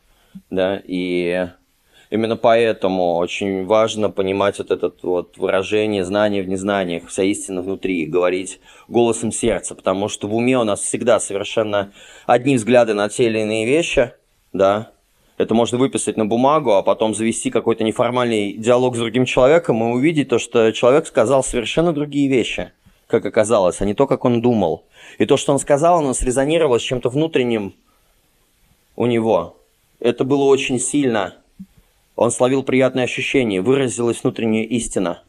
Да? 0.50 0.82
И 0.84 1.48
именно 2.10 2.36
поэтому 2.36 3.16
очень 3.16 3.64
важно 3.64 4.10
понимать 4.10 4.58
вот 4.58 4.70
это 4.70 4.92
вот 5.02 5.38
выражение 5.38 6.04
знания 6.04 6.42
в 6.42 6.48
незнаниях, 6.48 7.08
вся 7.08 7.22
истина 7.22 7.62
внутри, 7.62 8.04
говорить 8.04 8.60
голосом 8.86 9.32
сердца, 9.32 9.74
потому 9.74 10.08
что 10.08 10.28
в 10.28 10.34
уме 10.34 10.58
у 10.58 10.64
нас 10.64 10.80
всегда 10.80 11.20
совершенно 11.20 11.92
одни 12.26 12.56
взгляды 12.56 12.92
на 12.92 13.08
те 13.08 13.24
или 13.24 13.40
иные 13.40 13.64
вещи, 13.64 14.12
да, 14.52 14.92
это 15.42 15.54
можно 15.54 15.78
выписать 15.78 16.16
на 16.16 16.26
бумагу, 16.26 16.72
а 16.72 16.82
потом 16.82 17.14
завести 17.14 17.50
какой-то 17.50 17.84
неформальный 17.84 18.54
диалог 18.54 18.96
с 18.96 18.98
другим 18.98 19.24
человеком 19.24 19.82
и 19.82 19.92
увидеть 19.94 20.28
то, 20.28 20.38
что 20.38 20.72
человек 20.72 21.06
сказал 21.06 21.42
совершенно 21.44 21.92
другие 21.92 22.28
вещи, 22.28 22.72
как 23.06 23.26
оказалось, 23.26 23.80
а 23.80 23.84
не 23.84 23.94
то, 23.94 24.06
как 24.06 24.24
он 24.24 24.40
думал. 24.40 24.84
И 25.18 25.26
то, 25.26 25.36
что 25.36 25.52
он 25.52 25.58
сказал, 25.58 25.98
оно 25.98 26.14
срезонировало 26.14 26.78
с 26.78 26.82
чем-то 26.82 27.08
внутренним 27.08 27.74
у 28.96 29.06
него. 29.06 29.56
Это 30.00 30.24
было 30.24 30.44
очень 30.44 30.78
сильно. 30.78 31.34
Он 32.16 32.30
словил 32.30 32.62
приятные 32.62 33.04
ощущения, 33.04 33.60
выразилась 33.60 34.22
внутренняя 34.22 34.64
истина. 34.64 35.22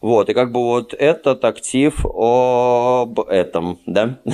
Вот, 0.00 0.28
и 0.28 0.34
как 0.34 0.52
бы 0.52 0.60
вот 0.60 0.92
этот 0.92 1.44
актив 1.44 2.04
об 2.04 3.20
этом, 3.20 3.78
да. 3.86 4.18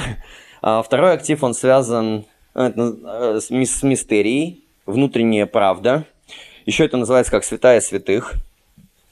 А 0.62 0.82
второй 0.82 1.14
актив, 1.14 1.42
он 1.42 1.54
связан 1.54 2.26
э, 2.54 2.70
э, 2.76 3.40
с 3.40 3.82
мистерией, 3.82 4.62
внутренняя 4.86 5.46
правда. 5.46 6.04
Еще 6.66 6.84
это 6.84 6.96
называется 6.96 7.32
как 7.32 7.44
святая 7.44 7.80
святых. 7.80 8.34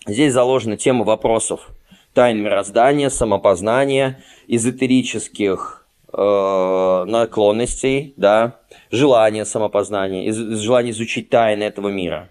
Здесь 0.06 0.32
заложена 0.32 0.76
тема 0.76 1.04
вопросов 1.04 1.68
тайн 2.14 2.42
мироздания, 2.42 3.10
самопознания, 3.10 4.20
эзотерических 4.48 5.86
э, 6.12 7.04
наклонностей, 7.06 8.14
да, 8.16 8.60
желания 8.90 9.44
самопознания, 9.44 10.26
из, 10.26 10.36
желания 10.36 10.90
изучить 10.90 11.28
тайны 11.28 11.62
этого 11.64 11.88
мира. 11.88 12.30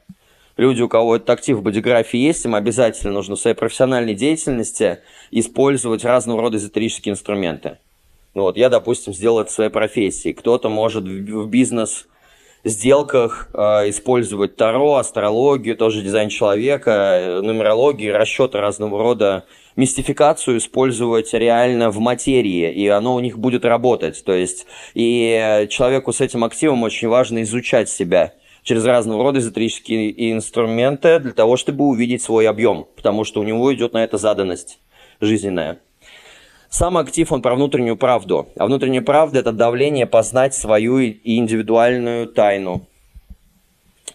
Люди, 0.58 0.82
у 0.82 0.89
кого 0.89 1.15
этот 1.15 1.30
актив 1.30 1.58
в 1.58 1.62
бодиграфии 1.62 2.17
есть, 2.17 2.43
им 2.45 2.56
обязательно 2.56 3.13
нужно 3.13 3.36
в 3.36 3.39
своей 3.39 3.56
профессиональной 3.56 4.15
деятельности 4.15 5.00
использовать 5.30 6.04
разного 6.04 6.41
рода 6.41 6.58
эзотерические 6.58 7.13
инструменты. 7.13 7.78
Вот, 8.34 8.58
я, 8.58 8.69
допустим, 8.69 9.13
сделал 9.13 9.39
это 9.39 9.52
в 9.52 9.54
своей 9.54 9.69
профессии. 9.69 10.34
Кто-то 10.34 10.69
может 10.69 11.04
в 11.04 11.47
бизнес 11.47 12.08
сделках 12.68 13.50
э, 13.54 13.90
использовать 13.90 14.56
Таро, 14.56 14.96
астрологию, 14.96 15.76
тоже 15.76 16.02
дизайн 16.02 16.30
человека, 16.30 16.92
э, 16.92 17.42
нумерологию, 17.42 18.16
расчеты 18.16 18.60
разного 18.60 19.00
рода, 19.00 19.46
мистификацию 19.76 20.58
использовать 20.58 21.34
реально 21.34 21.92
в 21.92 22.00
материи, 22.00 22.72
и 22.72 22.88
оно 22.88 23.16
у 23.16 23.20
них 23.20 23.38
будет 23.38 23.66
работать. 23.66 24.24
То 24.24 24.34
есть 24.34 24.66
и 24.94 25.68
человеку 25.70 26.14
с 26.14 26.22
этим 26.22 26.44
активом 26.44 26.84
очень 26.84 27.08
важно 27.08 27.42
изучать 27.44 27.90
себя 27.90 28.34
через 28.64 28.84
разного 28.84 29.24
рода 29.24 29.40
эзотерические 29.40 30.34
инструменты 30.34 31.20
для 31.20 31.32
того, 31.32 31.56
чтобы 31.56 31.86
увидеть 31.86 32.22
свой 32.22 32.48
объем, 32.50 32.88
потому 32.96 33.24
что 33.24 33.40
у 33.40 33.44
него 33.44 33.74
идет 33.74 33.94
на 33.94 34.04
это 34.04 34.18
заданность 34.18 34.80
жизненная. 35.22 35.80
Сам 36.70 36.98
актив, 36.98 37.32
он 37.32 37.42
про 37.42 37.56
внутреннюю 37.56 37.98
правду. 37.98 38.50
А 38.58 38.66
внутренняя 38.66 39.02
правда– 39.02 39.40
это 39.40 39.52
давление 39.52 40.06
познать 40.06 40.54
свою 40.54 41.00
индивидуальную 41.02 42.28
тайну. 42.28 42.86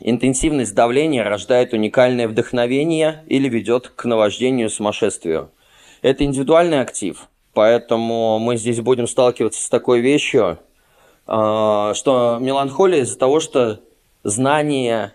Интенсивность 0.00 0.74
давления 0.74 1.24
рождает 1.24 1.72
уникальное 1.72 2.28
вдохновение 2.28 3.24
или 3.28 3.48
ведет 3.48 3.88
к 3.88 4.04
наваждению 4.04 4.68
сумасшествию. 4.68 5.50
Это 6.02 6.24
индивидуальный 6.24 6.80
актив, 6.80 7.28
поэтому 7.54 8.38
мы 8.38 8.56
здесь 8.56 8.80
будем 8.80 9.06
сталкиваться 9.06 9.62
с 9.62 9.68
такой 9.68 10.00
вещью, 10.00 10.58
а, 11.26 11.94
что 11.94 12.38
меланхолия 12.40 13.02
из-за 13.02 13.16
того, 13.16 13.38
что 13.38 13.80
знание 14.24 15.14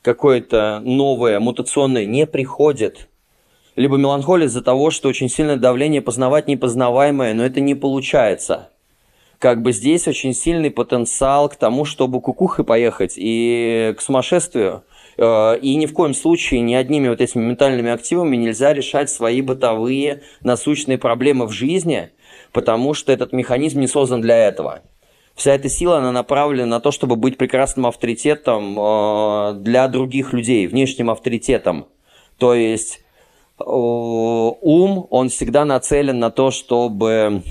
какое-то 0.00 0.80
новое, 0.82 1.38
мутационное 1.38 2.06
не 2.06 2.26
приходит– 2.26 3.08
либо 3.76 3.96
меланхолия 3.96 4.46
из-за 4.46 4.62
того, 4.62 4.90
что 4.90 5.08
очень 5.08 5.28
сильное 5.28 5.56
давление 5.56 6.02
познавать 6.02 6.48
непознаваемое, 6.48 7.34
но 7.34 7.44
это 7.44 7.60
не 7.60 7.74
получается. 7.74 8.70
Как 9.38 9.62
бы 9.62 9.72
здесь 9.72 10.08
очень 10.08 10.32
сильный 10.32 10.70
потенциал 10.70 11.48
к 11.48 11.56
тому, 11.56 11.84
чтобы 11.84 12.20
кукухой 12.20 12.64
поехать 12.64 13.14
и 13.16 13.94
к 13.96 14.00
сумасшествию. 14.00 14.84
Э, 15.18 15.58
и 15.58 15.74
ни 15.74 15.86
в 15.86 15.92
коем 15.92 16.14
случае 16.14 16.60
ни 16.60 16.74
одними 16.74 17.08
вот 17.08 17.20
этими 17.20 17.42
ментальными 17.42 17.90
активами 17.90 18.36
нельзя 18.36 18.72
решать 18.72 19.10
свои 19.10 19.42
бытовые 19.42 20.22
насущные 20.40 20.98
проблемы 20.98 21.46
в 21.46 21.50
жизни, 21.50 22.10
потому 22.52 22.94
что 22.94 23.12
этот 23.12 23.32
механизм 23.32 23.80
не 23.80 23.86
создан 23.86 24.20
для 24.20 24.36
этого. 24.36 24.82
Вся 25.34 25.52
эта 25.52 25.68
сила, 25.68 25.98
она 25.98 26.12
направлена 26.12 26.66
на 26.66 26.80
то, 26.80 26.92
чтобы 26.92 27.16
быть 27.16 27.36
прекрасным 27.36 27.86
авторитетом 27.86 28.78
э, 28.78 29.54
для 29.58 29.88
других 29.88 30.32
людей, 30.32 30.68
внешним 30.68 31.10
авторитетом. 31.10 31.86
То 32.38 32.54
есть 32.54 33.03
ум, 33.58 35.06
он 35.10 35.28
всегда 35.28 35.64
нацелен 35.64 36.18
на 36.18 36.30
то, 36.30 36.50
чтобы 36.50 37.42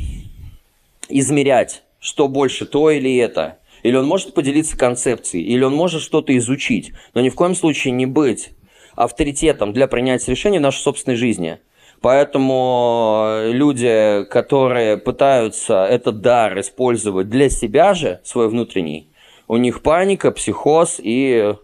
измерять, 1.10 1.84
что 2.00 2.28
больше, 2.28 2.66
то 2.66 2.90
или 2.90 3.18
это. 3.18 3.58
Или 3.84 3.98
он 3.98 4.08
может 4.08 4.34
поделиться 4.34 4.78
концепцией, 4.78 5.44
или 5.44 5.64
он 5.64 5.76
может 5.76 6.02
что-то 6.02 6.36
изучить, 6.38 6.94
но 7.14 7.22
ни 7.22 7.30
в 7.30 7.36
коем 7.36 7.54
случае 7.54 7.92
не 7.92 8.06
быть 8.06 8.52
авторитетом 8.96 9.74
для 9.74 9.88
принятия 9.88 10.32
решений 10.32 10.60
в 10.60 10.62
нашей 10.62 10.80
собственной 10.80 11.18
жизни. 11.18 11.60
Поэтому 12.00 13.40
люди, 13.52 14.26
которые 14.30 14.98
пытаются 14.98 15.86
этот 15.86 16.22
дар 16.22 16.60
использовать 16.60 17.30
для 17.30 17.50
себя 17.50 17.94
же, 17.94 18.22
свой 18.24 18.50
внутренний, 18.50 19.08
у 19.48 19.58
них 19.58 19.82
паника, 19.82 20.32
психоз 20.32 21.00
и 21.02 21.56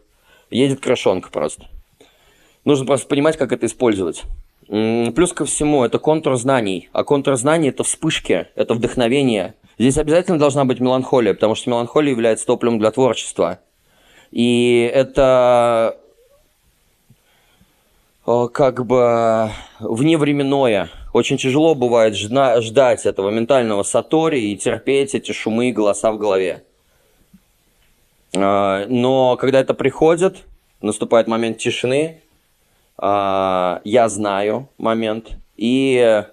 едет 0.50 0.80
крашонка 0.80 1.30
просто. 1.30 1.69
Нужно 2.70 2.86
просто 2.86 3.08
понимать, 3.08 3.36
как 3.36 3.52
это 3.52 3.66
использовать. 3.66 4.26
Плюс 4.68 5.34
ко 5.34 5.44
всему, 5.46 5.84
это 5.84 5.98
контур 5.98 6.36
знаний. 6.36 6.88
А 6.94 7.04
контур 7.04 7.36
знаний– 7.36 7.70
это 7.70 7.84
вспышки, 7.84 8.46
это 8.54 8.76
вдохновение. 8.76 9.56
Здесь 9.80 9.98
обязательно 9.98 10.38
должна 10.38 10.66
быть 10.66 10.80
меланхолия, 10.80 11.34
потому 11.34 11.56
что 11.56 11.72
меланхолия 11.72 12.12
является 12.12 12.46
топливом 12.46 12.78
для 12.78 12.92
творчества. 12.92 13.58
И 14.30 14.88
это 14.94 15.98
как 18.24 18.86
бы 18.86 19.50
вневременное. 19.80 20.92
Очень 21.12 21.38
тяжело 21.40 21.74
бывает 21.74 22.16
ждать 22.16 23.04
этого 23.08 23.32
ментального 23.32 23.82
сатори 23.82 24.40
и 24.42 24.56
терпеть 24.56 25.16
эти 25.16 25.32
шумы 25.32 25.70
и 25.70 25.72
голоса 25.72 26.12
в 26.12 26.20
голове. 26.20 26.62
А, 28.38 28.86
но 28.88 29.38
когда 29.38 29.60
это 29.60 29.74
приходит, 29.74 30.44
наступает 30.82 31.26
момент 31.26 31.58
тишины, 31.58 32.22
я 33.02 34.06
знаю 34.10 34.68
момент, 34.78 35.32
и 35.56 36.24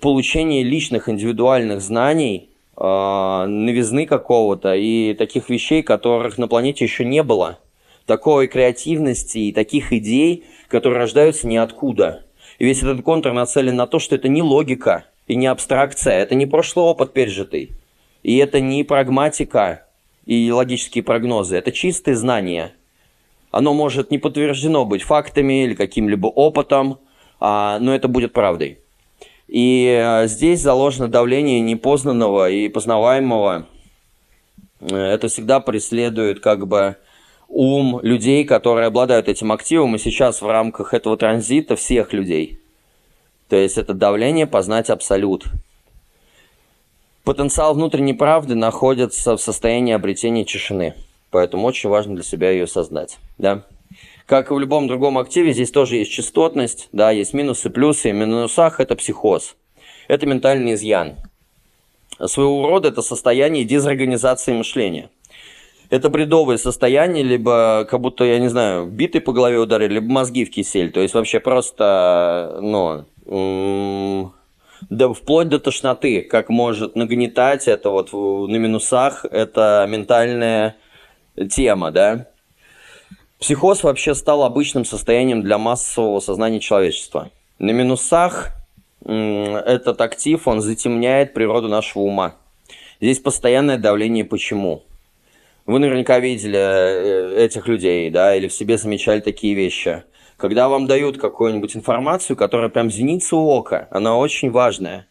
получение 0.00 0.62
личных 0.62 1.08
индивидуальных 1.08 1.80
знаний, 1.80 2.50
а, 2.76 3.46
новизны 3.46 4.06
какого-то 4.06 4.74
и 4.74 5.14
таких 5.14 5.50
вещей, 5.50 5.82
которых 5.82 6.38
на 6.38 6.48
планете 6.48 6.84
еще 6.84 7.04
не 7.04 7.22
было. 7.22 7.58
Такой 8.06 8.48
креативности 8.48 9.38
и 9.38 9.52
таких 9.52 9.92
идей, 9.92 10.44
которые 10.68 11.00
рождаются 11.00 11.46
ниоткуда. 11.46 12.24
И 12.58 12.64
весь 12.64 12.82
этот 12.82 13.02
контур 13.02 13.32
нацелен 13.32 13.76
на 13.76 13.86
то, 13.86 13.98
что 13.98 14.14
это 14.14 14.28
не 14.28 14.42
логика 14.42 15.04
и 15.26 15.36
не 15.36 15.46
абстракция, 15.46 16.14
это 16.14 16.34
не 16.34 16.46
прошлый 16.46 16.86
опыт 16.86 17.12
пережитый. 17.12 17.72
И 18.22 18.36
это 18.36 18.60
не 18.60 18.84
прагматика 18.84 19.86
и 20.26 20.50
логические 20.50 21.04
прогнозы, 21.04 21.56
это 21.56 21.72
чистые 21.72 22.16
знания– 22.16 22.72
оно 23.50 23.74
может 23.74 24.10
не 24.10 24.18
подтверждено 24.18 24.84
быть 24.84 25.02
фактами 25.02 25.64
или 25.64 25.74
каким-либо 25.74 26.26
опытом, 26.26 26.98
а, 27.40 27.78
но 27.80 27.94
это 27.94 28.08
будет 28.08 28.32
правдой. 28.32 28.78
И 29.48 29.86
а, 29.88 30.26
здесь 30.26 30.60
заложено 30.60 31.08
давление 31.08 31.60
непознанного 31.60 32.50
и 32.50 32.68
познаваемого. 32.68 33.66
Это 34.80 35.28
всегда 35.28 35.60
преследует 35.60 36.40
как 36.40 36.66
бы 36.66 36.96
ум 37.48 38.00
людей, 38.02 38.44
которые 38.44 38.86
обладают 38.86 39.28
этим 39.28 39.52
активом, 39.52 39.96
и 39.96 39.98
сейчас 39.98 40.40
в 40.40 40.48
рамках 40.48 40.94
этого 40.94 41.16
транзита 41.16 41.76
всех 41.76 42.12
людей. 42.12 42.60
То 43.48 43.56
есть 43.56 43.76
это 43.76 43.92
давление 43.92 44.46
познать 44.46 44.88
абсолют. 44.88 45.46
Потенциал 47.24 47.74
внутренней 47.74 48.14
правды 48.14 48.54
находится 48.54 49.36
в 49.36 49.42
состоянии 49.42 49.92
обретения 49.92 50.44
тишины. 50.44 50.94
Поэтому 51.30 51.66
очень 51.66 51.88
важно 51.90 52.14
для 52.14 52.24
себя 52.24 52.50
ее 52.50 52.66
создать. 52.66 53.18
Да? 53.38 53.64
Как 54.26 54.50
и 54.50 54.54
в 54.54 54.58
любом 54.58 54.86
другом 54.86 55.18
активе, 55.18 55.52
здесь 55.52 55.70
тоже 55.70 55.96
есть 55.96 56.12
частотность, 56.12 56.88
да, 56.92 57.10
есть 57.10 57.34
минусы, 57.34 57.70
плюсы. 57.70 58.10
В 58.10 58.14
минусах 58.14 58.78
это 58.80 58.94
психоз. 58.94 59.56
Это 60.08 60.26
ментальный 60.26 60.74
изъян. 60.74 61.16
Своего 62.24 62.68
рода 62.68 62.88
это 62.88 63.02
состояние 63.02 63.64
дезорганизации 63.64 64.52
мышления. 64.52 65.10
Это 65.88 66.08
бредовое 66.08 66.56
состояние, 66.58 67.24
либо 67.24 67.86
как 67.90 68.00
будто, 68.00 68.24
я 68.24 68.38
не 68.38 68.48
знаю, 68.48 68.86
биты 68.86 69.20
по 69.20 69.32
голове 69.32 69.58
ударили, 69.58 69.94
либо 69.94 70.08
мозги 70.08 70.44
в 70.44 70.50
кисель. 70.50 70.92
То 70.92 71.00
есть 71.00 71.14
вообще 71.14 71.40
просто, 71.40 72.58
ну, 72.62 74.32
да 74.88 75.12
вплоть 75.12 75.48
до 75.48 75.58
тошноты, 75.58 76.22
как 76.22 76.48
может 76.48 76.94
нагнетать 76.94 77.66
это 77.66 77.90
вот 77.90 78.12
на 78.12 78.56
минусах, 78.56 79.24
это 79.24 79.86
ментальная 79.88 80.76
тема, 81.48 81.90
да. 81.90 82.26
Психоз 83.38 83.82
вообще 83.82 84.14
стал 84.14 84.42
обычным 84.42 84.84
состоянием 84.84 85.42
для 85.42 85.56
массового 85.58 86.20
сознания 86.20 86.60
человечества. 86.60 87.30
На 87.58 87.70
минусах 87.70 88.52
этот 89.04 90.00
актив, 90.00 90.46
он 90.46 90.60
затемняет 90.60 91.32
природу 91.32 91.68
нашего 91.68 92.02
ума. 92.02 92.34
Здесь 93.00 93.18
постоянное 93.18 93.78
давление 93.78 94.24
«почему?». 94.24 94.82
Вы 95.66 95.78
наверняка 95.78 96.18
видели 96.18 96.58
э, 96.58 97.44
этих 97.44 97.68
людей, 97.68 98.10
да, 98.10 98.34
или 98.34 98.48
в 98.48 98.52
себе 98.52 98.76
замечали 98.76 99.20
такие 99.20 99.54
вещи. 99.54 100.02
Когда 100.36 100.68
вам 100.68 100.86
дают 100.86 101.18
какую-нибудь 101.18 101.76
информацию, 101.76 102.36
которая 102.36 102.70
прям 102.70 102.90
зеница 102.90 103.36
ока, 103.36 103.86
она 103.90 104.16
очень 104.16 104.50
важная. 104.50 105.06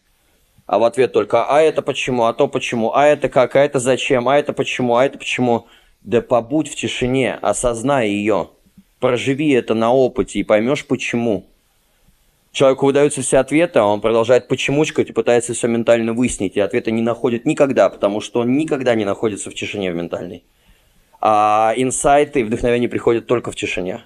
А 0.66 0.78
в 0.78 0.84
ответ 0.84 1.12
только 1.12 1.46
«а 1.48 1.60
это 1.62 1.82
почему?», 1.82 2.24
«а 2.24 2.32
то 2.32 2.46
почему?», 2.46 2.94
«а 2.94 3.06
это 3.06 3.28
как?», 3.28 3.56
«а 3.56 3.64
это 3.64 3.78
зачем?», 3.78 4.28
«а 4.28 4.38
это 4.38 4.52
почему?», 4.52 4.96
«а 4.96 5.04
это 5.04 5.18
почему?». 5.18 5.66
Да 6.02 6.22
побудь 6.22 6.68
в 6.68 6.74
тишине, 6.74 7.34
осознай 7.34 8.08
ее. 8.08 8.50
Проживи 9.00 9.50
это 9.50 9.74
на 9.74 9.92
опыте 9.92 10.38
и 10.38 10.44
поймешь 10.44 10.86
почему. 10.86 11.46
Человеку 12.52 12.86
выдаются 12.86 13.22
все 13.22 13.38
ответы, 13.38 13.78
а 13.78 13.84
он 13.84 14.00
продолжает 14.00 14.48
почемучкать 14.48 15.10
и 15.10 15.12
пытается 15.12 15.54
все 15.54 15.68
ментально 15.68 16.12
выяснить, 16.12 16.56
и 16.56 16.60
ответа 16.60 16.90
не 16.90 17.00
находит 17.00 17.46
никогда, 17.46 17.88
потому 17.88 18.20
что 18.20 18.40
он 18.40 18.56
никогда 18.56 18.94
не 18.94 19.04
находится 19.04 19.50
в 19.50 19.54
тишине 19.54 19.92
в 19.92 19.94
ментальной. 19.94 20.42
А 21.20 21.74
инсайты 21.76 22.40
и 22.40 22.44
вдохновение 22.44 22.88
приходят 22.88 23.26
только 23.26 23.52
в 23.52 23.56
тишине. 23.56 24.00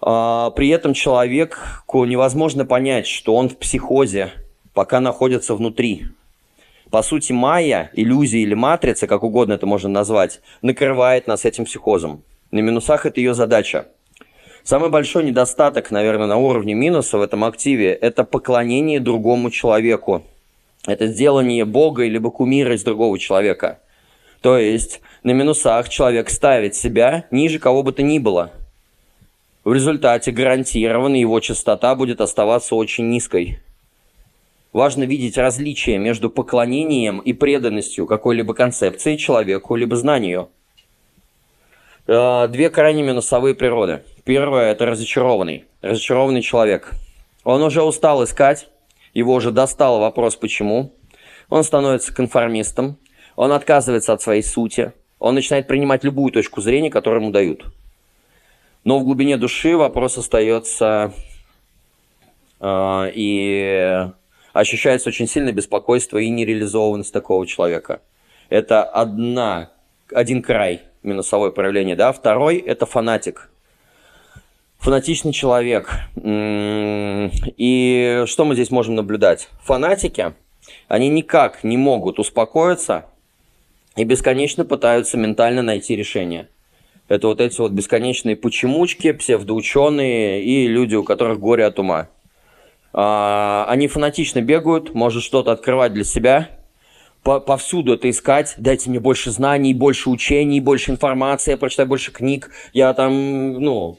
А, 0.00 0.50
при 0.50 0.68
этом 0.68 0.94
человеку 0.94 2.04
невозможно 2.04 2.64
понять, 2.64 3.06
что 3.06 3.34
он 3.34 3.48
в 3.48 3.56
психозе, 3.56 4.30
пока 4.74 5.00
находится 5.00 5.54
внутри. 5.54 6.04
По 6.90 7.02
сути, 7.02 7.32
майя, 7.32 7.90
иллюзия 7.94 8.38
или 8.38 8.54
матрица, 8.54 9.06
как 9.06 9.22
угодно 9.24 9.54
это 9.54 9.66
можно 9.66 9.88
назвать, 9.88 10.40
накрывает 10.62 11.26
нас 11.26 11.44
этим 11.44 11.64
психозом. 11.64 12.22
На 12.52 12.60
минусах 12.60 13.06
это 13.06 13.20
ее 13.20 13.34
задача. 13.34 13.88
Самый 14.62 14.90
большой 14.90 15.24
недостаток, 15.24 15.90
наверное, 15.90 16.26
на 16.26 16.36
уровне 16.36 16.74
минуса 16.74 17.18
в 17.18 17.22
этом 17.22 17.44
активе– 17.44 17.92
это 18.00 18.24
поклонение 18.24 19.00
другому 19.00 19.50
человеку. 19.50 20.22
Это 20.86 21.08
сделание 21.08 21.64
Бога 21.64 22.04
или 22.04 22.18
кумира 22.18 22.74
из 22.74 22.84
другого 22.84 23.18
человека. 23.18 23.80
То 24.40 24.58
есть 24.58 25.00
на 25.24 25.32
минусах 25.32 25.88
человек 25.88 26.30
ставит 26.30 26.74
себя 26.76 27.24
ниже 27.30 27.58
кого 27.58 27.82
бы 27.82 27.92
то 27.92 28.02
ни 28.02 28.18
было. 28.18 28.52
В 29.64 29.72
результате 29.72 30.30
гарантированно 30.30 31.16
его 31.16 31.40
частота 31.40 31.96
будет 31.96 32.20
оставаться 32.20 32.76
очень 32.76 33.08
низкой. 33.08 33.60
Важно 34.76 35.04
видеть 35.04 35.38
различия 35.38 35.96
между 35.96 36.28
поклонением 36.28 37.20
и 37.20 37.32
преданностью 37.32 38.06
какой-либо 38.06 38.52
концепции 38.52 39.16
человеку 39.16 39.74
либо 39.74 39.96
знанию. 39.96 40.50
Э, 42.06 42.46
две 42.48 42.68
крайне 42.68 43.02
минусовые 43.02 43.54
природы– 43.54 44.02
Первое– 44.24 44.72
это 44.72 44.84
разочарованный. 44.84 45.64
Разочарованный 45.80 46.42
человек. 46.42 46.92
Он 47.42 47.62
уже 47.62 47.82
устал 47.82 48.22
искать, 48.22 48.68
его 49.14 49.32
уже 49.32 49.50
достал 49.50 49.98
вопрос 49.98 50.36
«почему?». 50.36 50.92
Он 51.48 51.64
становится 51.64 52.12
конформистом, 52.12 52.98
он 53.34 53.52
отказывается 53.52 54.12
от 54.12 54.20
своей 54.20 54.42
сути, 54.42 54.92
он 55.18 55.36
начинает 55.36 55.68
принимать 55.68 56.04
любую 56.04 56.32
точку 56.32 56.60
зрения, 56.60 56.90
которую 56.90 57.22
ему 57.22 57.32
дают. 57.32 57.64
Но 58.84 58.98
в 58.98 59.04
глубине 59.04 59.38
души 59.38 59.74
вопрос 59.74 60.18
остается 60.18 61.14
э, 62.60 63.10
и 63.14 64.10
ощущается 64.58 65.08
очень 65.08 65.28
сильное 65.28 65.52
беспокойство 65.52 66.18
и 66.18 66.28
нереализованность 66.28 67.12
такого 67.12 67.46
человека. 67.46 68.00
Это 68.48 68.82
одна, 68.84 69.70
один 70.12 70.42
край 70.42 70.82
минусовое 71.02 71.50
проявление, 71.50 71.96
да. 71.96 72.12
Второй– 72.12 72.56
это 72.66 72.86
фанатик 72.86 73.50
фанатичный 74.78 75.32
человек. 75.32 75.90
И 77.56 78.22
что 78.26 78.44
мы 78.44 78.54
здесь 78.54 78.70
можем 78.70 78.94
наблюдать? 78.94 79.48
Фанатики, 79.62 80.34
они 80.88 81.08
никак 81.08 81.64
не 81.64 81.76
могут 81.76 82.18
успокоиться 82.18 83.06
и 83.96 84.04
бесконечно 84.04 84.64
пытаются 84.64 85.16
ментально 85.16 85.62
найти 85.62 85.96
решение. 85.96 86.48
Это 87.08 87.28
вот 87.28 87.40
эти 87.40 87.60
вот 87.60 87.72
бесконечные 87.72 88.36
почемучки, 88.36 89.12
псевдоученые 89.12 90.42
и 90.42 90.66
люди, 90.66 90.96
у 90.96 91.04
которых 91.04 91.38
горе 91.38 91.64
от 91.64 91.78
ума. 91.78 92.08
А, 92.98 93.66
они 93.68 93.88
фанатично 93.88 94.40
бегают, 94.40 94.94
может 94.94 95.22
что-то 95.22 95.52
открывать 95.52 95.92
для 95.92 96.02
себя, 96.02 96.48
повсюду 97.22 97.92
это 97.92 98.08
искать, 98.08 98.54
дайте 98.56 98.88
мне 98.88 99.00
больше 99.00 99.30
знаний, 99.30 99.74
больше 99.74 100.08
учений, 100.08 100.60
больше 100.60 100.92
информации, 100.92 101.50
я 101.50 101.56
прочитаю 101.58 101.90
больше 101.90 102.10
книг, 102.10 102.50
я 102.72 102.94
там, 102.94 103.52
ну, 103.60 103.98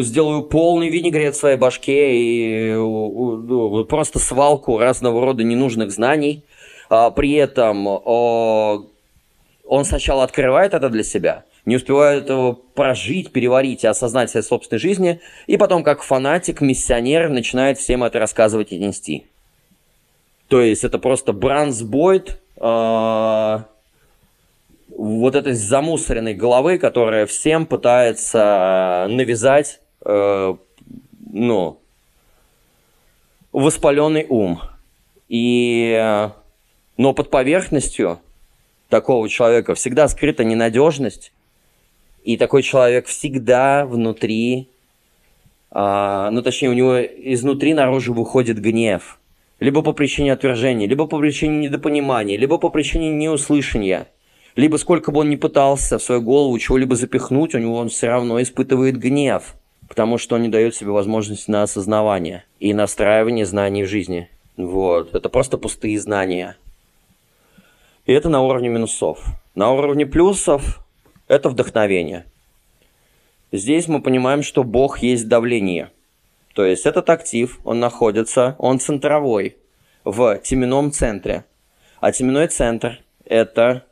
сделаю 0.00 0.42
полный 0.42 0.88
винегрет 0.88 1.36
в 1.36 1.38
своей 1.38 1.56
башке 1.56 2.16
и 2.16 2.72
ну, 2.74 3.84
просто 3.84 4.18
свалку 4.18 4.78
разного 4.78 5.24
рода 5.24 5.44
ненужных 5.44 5.92
знаний. 5.92 6.42
А 6.90 7.10
при 7.10 7.34
этом 7.34 7.86
он 7.86 9.84
сначала 9.84 10.24
открывает 10.24 10.74
это 10.74 10.88
для 10.88 11.04
себя, 11.04 11.44
не 11.64 11.76
успевает 11.76 12.28
его 12.28 12.54
прожить, 12.54 13.32
переварить 13.32 13.84
и 13.84 13.86
осознать 13.86 14.30
своей 14.30 14.44
собственной 14.44 14.80
жизни, 14.80 15.20
и 15.46 15.56
потом, 15.56 15.84
как 15.84 16.02
фанатик, 16.02 16.60
миссионер, 16.60 17.28
начинает 17.28 17.78
всем 17.78 18.02
это 18.02 18.18
рассказывать 18.18 18.72
и 18.72 18.78
нести. 18.78 19.26
То 20.48 20.60
есть 20.60 20.84
это 20.84 20.98
просто 20.98 21.32
брансбойд, 21.32 22.40
а, 22.56 23.66
вот 24.96 25.34
этой 25.34 25.54
замусоренной 25.54 26.34
головы, 26.34 26.78
которая 26.78 27.26
всем 27.26 27.66
пытается 27.66 29.06
э, 29.06 29.12
навязать, 29.12 29.80
э, 30.04 30.54
ну, 31.32 31.80
воспаленный 33.52 34.26
ум. 34.28 34.60
И, 35.28 35.96
э, 35.98 36.30
но 36.96 37.14
под 37.14 37.30
поверхностью 37.30 38.20
такого 38.88 39.28
человека 39.28 39.74
всегда 39.74 40.08
скрыта 40.08 40.44
ненадежность, 40.44 41.32
и 42.24 42.36
такой 42.36 42.62
человек 42.62 43.06
всегда 43.06 43.86
внутри, 43.86 44.68
э, 45.70 46.28
ну 46.32 46.42
точнее 46.42 46.68
у 46.70 46.74
него 46.74 47.00
изнутри 47.00 47.74
наружу 47.74 48.14
выходит 48.14 48.60
гнев, 48.60 49.18
либо 49.60 49.82
по 49.82 49.92
причине 49.92 50.32
отвержения, 50.32 50.86
либо 50.86 51.06
по 51.06 51.18
причине 51.18 51.66
недопонимания, 51.66 52.38
либо 52.38 52.58
по 52.58 52.68
причине 52.68 53.10
неуслышания– 53.10 54.08
либо 54.56 54.76
сколько 54.76 55.10
бы 55.12 55.20
он 55.20 55.30
ни 55.30 55.36
пытался 55.36 55.98
в 55.98 56.02
свою 56.02 56.20
голову 56.20 56.58
чего-либо 56.58 56.94
запихнуть, 56.94 57.54
у 57.54 57.58
него 57.58 57.76
он 57.76 57.88
все 57.88 58.08
равно 58.08 58.40
испытывает 58.42 58.98
гнев, 58.98 59.54
потому 59.88 60.18
что 60.18 60.36
он 60.36 60.42
не 60.42 60.48
дает 60.48 60.74
себе 60.74 60.90
возможности 60.90 61.50
на 61.50 61.62
осознавание 61.62 62.44
и 62.60 62.74
настраивание 62.74 63.46
знаний 63.46 63.84
в 63.84 63.88
жизни. 63.88 64.28
Вот. 64.56 65.14
Это 65.14 65.28
просто 65.28 65.56
пустые 65.56 65.98
знания. 65.98 66.56
И 68.04 68.12
это 68.12 68.28
на 68.28 68.42
уровне 68.42 68.68
минусов. 68.68 69.24
На 69.54 69.72
уровне 69.72 70.04
плюсов 70.04 70.81
это 71.32 71.48
вдохновение. 71.48 72.26
Здесь 73.52 73.88
мы 73.88 74.02
понимаем, 74.02 74.42
что 74.42 74.64
Бог 74.64 74.98
есть 74.98 75.28
давление. 75.28 75.90
То 76.54 76.62
есть 76.62 76.84
этот 76.84 77.08
актив, 77.08 77.58
он 77.64 77.80
находится, 77.80 78.54
он 78.58 78.78
центровой, 78.78 79.56
в 80.04 80.38
теменном 80.40 80.92
центре. 80.92 81.46
А 82.00 82.12
теменной 82.12 82.48
центр– 82.48 83.00
это 83.24 83.84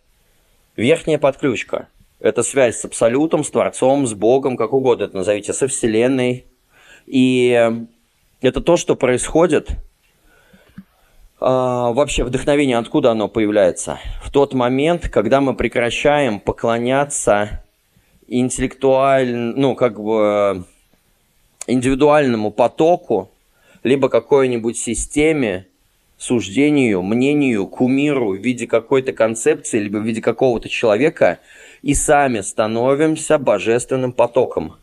Верхняя 0.77 1.19
подключка– 1.19 1.89
это 2.21 2.43
связь 2.43 2.77
с 2.77 2.85
Абсолютом, 2.85 3.43
с 3.43 3.51
Творцом, 3.51 4.07
с 4.07 4.13
Богом, 4.13 4.59
как 4.59 4.75
угодно 4.75 5.05
это 5.05 5.17
назовите, 5.17 5.55
со 5.55 5.67
Вселенной. 5.67 6.45
И 7.07 7.71
это 8.43 8.61
то, 8.61 8.77
что 8.77 8.97
происходит 8.97 9.71
а, 11.41 11.93
вообще 11.93 12.23
вдохновение, 12.25 12.77
откуда 12.77 13.13
оно 13.13 13.29
появляется? 13.29 13.99
В 14.23 14.31
тот 14.31 14.53
момент, 14.55 15.09
когда 15.09 15.41
мы 15.41 15.55
прекращаем 15.55 16.39
поклоняться 16.39 17.65
интеллектуальному, 18.29 19.55
ну, 19.57 19.75
как 19.75 20.01
бы 20.01 20.65
индивидуальному 21.67 22.51
потоку, 22.51 23.31
либо 23.83 24.09
какой-нибудь 24.09 24.77
системе, 24.77 25.67
суждению, 26.19 27.03
мнению, 27.03 27.67
кумиру 27.67 28.37
в 28.37 28.41
виде 28.41 28.67
какой-то 28.67 29.13
концепции, 29.13 29.79
либо 29.79 29.97
в 29.97 30.05
виде 30.05 30.21
какого-то 30.21 30.69
человека, 30.69 31.39
и 31.81 31.95
сами 31.95 32.41
становимся 32.41 33.39
божественным 33.39 34.13
потоком. 34.13 34.75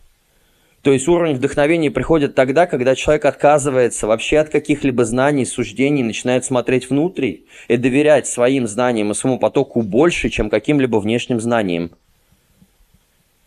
То 0.81 0.93
есть 0.93 1.07
уровень 1.07 1.35
вдохновения 1.35 1.91
приходит 1.91 2.35
тогда, 2.35 2.65
когда 2.65 2.95
человек 2.95 3.25
отказывается 3.25 4.07
вообще 4.07 4.37
от 4.37 4.49
каких-либо 4.49 5.05
знаний, 5.05 5.45
суждений, 5.45 6.03
начинает 6.03 6.45
смотреть 6.45 6.89
внутрь 6.89 7.37
и 7.67 7.77
доверять 7.77 8.27
своим 8.27 8.67
знаниям 8.67 9.11
и 9.11 9.13
своему 9.13 9.39
потоку 9.39 9.81
больше, 9.81 10.29
чем 10.29 10.49
каким-либо 10.49 10.97
внешним 10.97 11.41
знаниям. 11.41 11.91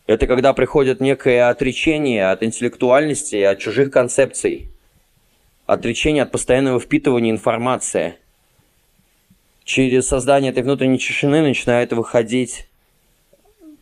Это 0.07 0.27
когда 0.27 0.53
приходит 0.53 0.99
некое 0.99 1.49
отречение 1.49 2.29
от 2.31 2.43
интеллектуальности, 2.43 3.37
от 3.37 3.59
чужих 3.59 3.91
концепций, 3.91 4.69
отречение 5.65 6.23
от 6.23 6.31
постоянного 6.31 6.79
впитывания 6.79 7.31
информации. 7.31 8.15
Через 9.63 10.07
создание 10.07 10.51
этой 10.51 10.63
внутренней 10.63 10.97
тишины 10.97 11.41
начинает 11.41 11.93
выходить 11.93 12.67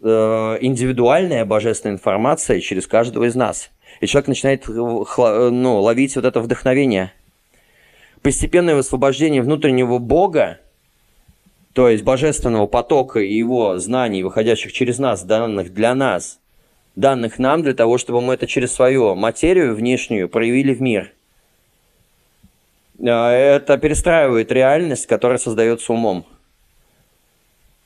индивидуальная 0.02 1.46
божественная 1.46 1.96
информация 1.96 2.60
через 2.62 2.88
каждого 2.88 3.26
из 3.26 3.36
нас. 3.36 3.70
И 4.00 4.08
человек 4.08 4.30
начинает 4.30 4.70
э, 4.70 4.72
ну, 4.72 5.82
ловить 5.82 6.16
вот 6.16 6.26
это 6.26 6.40
вдохновение. 6.40 7.12
Постепенное 8.22 8.76
высвобождение 8.76 9.42
внутреннего 9.42 9.98
Бога, 9.98 10.60
то 11.74 11.90
есть 11.90 12.04
божественного 12.04 12.68
потока 12.68 13.20
и 13.20 13.34
его 13.34 13.78
знаний, 13.78 14.24
выходящих 14.24 14.72
через 14.74 15.00
нас, 15.00 15.24
данных 15.24 15.74
для 15.74 15.96
нас, 15.96 16.40
данных 16.96 17.40
нам 17.40 17.64
для 17.64 17.74
того, 17.74 17.98
чтобы 17.98 18.22
мы 18.22 18.34
это 18.36 18.48
через 18.48 18.74
свою 18.74 19.16
материю 19.16 19.76
внешнюю 19.76 20.30
проявили 20.30 20.74
в 20.74 20.82
мир. 20.82 21.14
Э, 23.00 23.08
это 23.08 23.78
перестраивает 23.78 24.52
реальность, 24.52 25.08
которая 25.08 25.40
создается 25.40 25.92
умом 25.92 26.26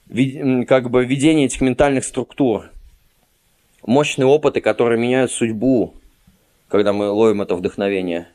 как 0.10 0.90
бы 0.90 1.06
видение 1.06 1.46
этих 1.46 1.62
ментальных 1.62 2.04
структур, 2.06 2.70
мощные 3.86 4.26
опыты, 4.26 4.62
которые 4.62 5.00
меняют 5.00 5.32
судьбу, 5.32 5.94
когда 6.68 6.94
мы 6.94 7.10
ловим 7.10 7.42
это 7.42 7.56
вдохновение. 7.56 8.28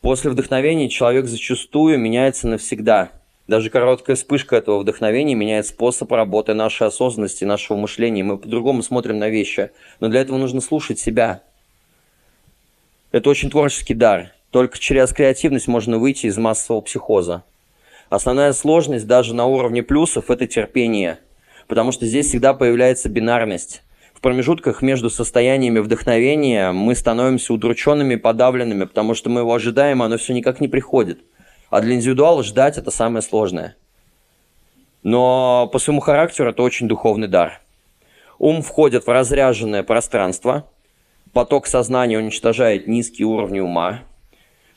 После 0.00 0.30
вдохновения 0.30 0.90
человек 0.90 1.26
зачастую 1.26 1.98
меняется 1.98 2.46
навсегда. 2.46 3.10
Даже 3.46 3.70
короткая 3.70 4.16
вспышка 4.16 4.56
этого 4.56 4.80
вдохновения 4.80 5.34
меняет 5.34 5.66
способ 5.66 6.12
работы 6.12 6.54
нашей 6.54 6.86
осознанности, 6.86 7.44
нашего 7.44 7.76
мышления. 7.78 8.22
Мы 8.22 8.36
по-другому 8.36 8.82
смотрим 8.82 9.18
на 9.18 9.28
вещи. 9.28 9.70
Но 10.00 10.08
для 10.08 10.20
этого 10.20 10.36
нужно 10.36 10.60
слушать 10.60 10.98
себя. 10.98 11.42
Это 13.12 13.30
очень 13.30 13.50
творческий 13.50 13.94
дар. 13.94 14.32
Только 14.50 14.78
через 14.78 15.12
креативность 15.12 15.68
можно 15.68 15.98
выйти 15.98 16.26
из 16.26 16.36
массового 16.36 16.82
психоза. 16.82 17.42
Основная 18.14 18.52
сложность 18.52 19.08
даже 19.08 19.34
на 19.34 19.46
уровне 19.46 19.82
плюсов– 19.82 20.26
это 20.30 20.46
терпение, 20.46 21.18
потому 21.66 21.90
что 21.90 22.06
здесь 22.06 22.28
всегда 22.28 22.54
появляется 22.54 23.08
бинарность. 23.08 23.82
В 24.14 24.20
промежутках 24.20 24.82
между 24.82 25.10
состояниями 25.10 25.80
вдохновения 25.80 26.70
мы 26.70 26.94
становимся 26.94 27.52
удрученными, 27.52 28.14
подавленными, 28.14 28.84
потому 28.84 29.14
что 29.14 29.30
мы 29.30 29.40
его 29.40 29.52
ожидаем, 29.52 30.00
а 30.00 30.06
оно 30.06 30.16
все 30.16 30.32
никак 30.32 30.60
не 30.60 30.68
приходит. 30.68 31.24
А 31.70 31.80
для 31.80 31.96
индивидуала 31.96 32.44
ждать– 32.44 32.78
это 32.78 32.92
самое 32.92 33.20
сложное. 33.20 33.74
Но 35.02 35.68
по 35.72 35.80
своему 35.80 36.00
характеру 36.00 36.50
это 36.50 36.62
очень 36.62 36.86
духовный 36.86 37.26
дар. 37.26 37.62
Ум 38.38 38.62
входит 38.62 39.08
в 39.08 39.10
разряженное 39.10 39.82
пространство, 39.82 40.68
поток 41.32 41.66
сознания 41.66 42.18
уничтожает 42.18 42.86
низкие 42.86 43.26
уровни 43.26 43.58
ума, 43.58 44.02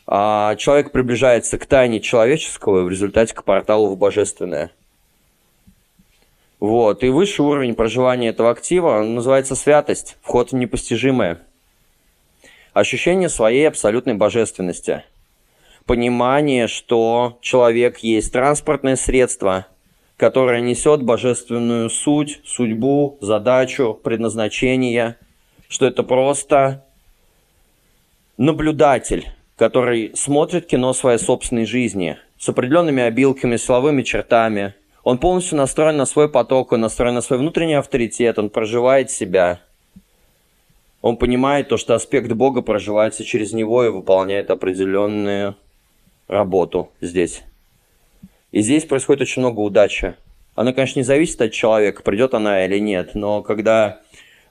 человек 0.08 0.92
приближается 0.92 1.58
к 1.58 1.66
тайне 1.66 2.00
человеческого 2.00 2.80
и 2.80 2.84
в 2.84 2.90
результате 2.90 3.34
к 3.34 3.44
порталу 3.44 3.90
в 3.90 3.98
божественное. 3.98 4.72
Вот. 6.60 7.04
И 7.04 7.10
высший 7.10 7.42
уровень 7.42 7.76
проживания 7.76 8.30
этого 8.30 8.50
актива 8.50 9.02
называется 9.04 9.56
святость, 9.56 10.18
вход 10.22 10.52
в 10.52 10.56
непостижимое. 10.56 11.40
Ощущение 12.74 13.30
своей 13.30 13.68
абсолютной 13.68 14.14
божественности. 14.14 15.04
Понимание, 15.86 16.68
что 16.68 17.38
человек 17.42 18.00
есть 18.00 18.32
транспортное 18.32 18.96
средство, 18.96 19.68
которое 20.16 20.62
несет 20.62 21.04
божественную 21.04 21.90
суть, 21.90 22.42
судьбу, 22.46 23.18
задачу, 23.22 24.00
предназначение, 24.04 25.18
что 25.70 25.86
это 25.86 26.04
просто 26.04 26.84
наблюдатель, 28.38 29.30
который 29.58 30.12
смотрит 30.16 30.68
кино 30.68 30.94
своей 30.94 31.18
собственной 31.18 31.66
жизни 31.66 32.18
с 32.38 32.48
определенными 32.48 33.04
обилками, 33.04 33.58
силовыми 33.58 34.04
чертами. 34.04 34.76
Он 35.04 35.18
полностью 35.18 35.58
настроен 35.58 35.98
на 35.98 36.06
свой 36.06 36.30
поток, 36.30 36.72
он 36.72 36.82
настроен 36.82 37.16
на 37.16 37.22
свой 37.22 37.40
внутренний 37.40 37.74
авторитет, 37.74 38.38
он 38.38 38.50
проживает 38.50 39.10
себя. 39.10 39.60
Он 41.02 41.18
понимает 41.18 41.70
то, 41.70 41.78
что 41.78 41.96
аспект 41.96 42.32
Бога 42.32 42.62
проживается 42.62 43.24
через 43.24 43.54
него 43.54 43.84
и 43.84 43.90
выполняет 43.90 44.52
определенную 44.52 45.56
работу 46.28 46.92
здесь. 47.02 47.42
И 48.52 48.62
здесь 48.62 48.86
происходит 48.86 49.22
очень 49.22 49.42
много 49.42 49.62
удачи. 49.62 50.16
Она, 50.56 50.74
конечно, 50.74 51.00
не 51.00 51.04
зависит 51.04 51.42
от 51.42 51.52
человека, 51.52 52.04
придет 52.04 52.34
она 52.34 52.66
или 52.66 52.80
нет, 52.80 53.12
но 53.16 53.42
когда 53.42 54.02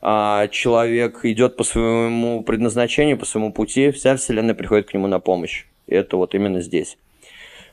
человек 0.00 1.24
идет 1.24 1.56
по 1.56 1.64
своему 1.64 2.42
предназначению, 2.42 3.18
по 3.18 3.26
своему 3.26 3.52
пути, 3.52 3.90
вся 3.90 4.16
Вселенная 4.16 4.54
приходит 4.54 4.88
к 4.88 4.94
нему 4.94 5.06
на 5.06 5.20
помощь. 5.20 5.64
И 5.86 5.94
это 5.94 6.16
вот 6.16 6.34
именно 6.34 6.60
здесь. 6.60 6.96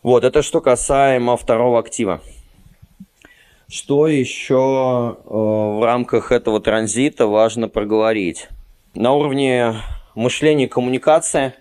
Вот, 0.01 0.23
это 0.23 0.41
что 0.41 0.61
касаемо 0.61 1.37
второго 1.37 1.79
актива. 1.79 2.21
Что 3.69 4.07
еще 4.07 5.17
э, 5.17 5.29
в 5.29 5.83
рамках 5.83 6.31
этого 6.31 6.59
транзита 6.59 7.25
важно 7.25 7.69
проговорить? 7.69 8.49
На 8.93 9.13
уровне 9.13 9.75
мышления 10.13 10.65
и 10.65 10.67
коммуникации 10.67 11.53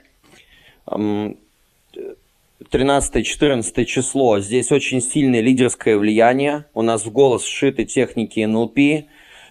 13-14 0.86 3.84
число. 3.84 4.40
Здесь 4.40 4.72
очень 4.72 5.00
сильное 5.00 5.40
лидерское 5.40 5.96
влияние. 5.96 6.66
У 6.74 6.82
нас 6.82 7.06
в 7.06 7.12
голос 7.12 7.42
вшиты 7.42 7.84
техники 7.84 8.40
НЛП, 8.40 8.78
а, 8.78 9.04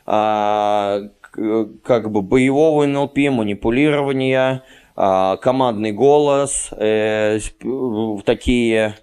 как 0.06 2.12
бы 2.12 2.22
боевого 2.22 2.86
НЛП, 2.86 3.18
манипулирования, 3.30 4.64
а, 4.95 5.38
командный 5.38 5.93
голос, 5.93 6.70
э, 6.78 7.39
такие 8.26 8.95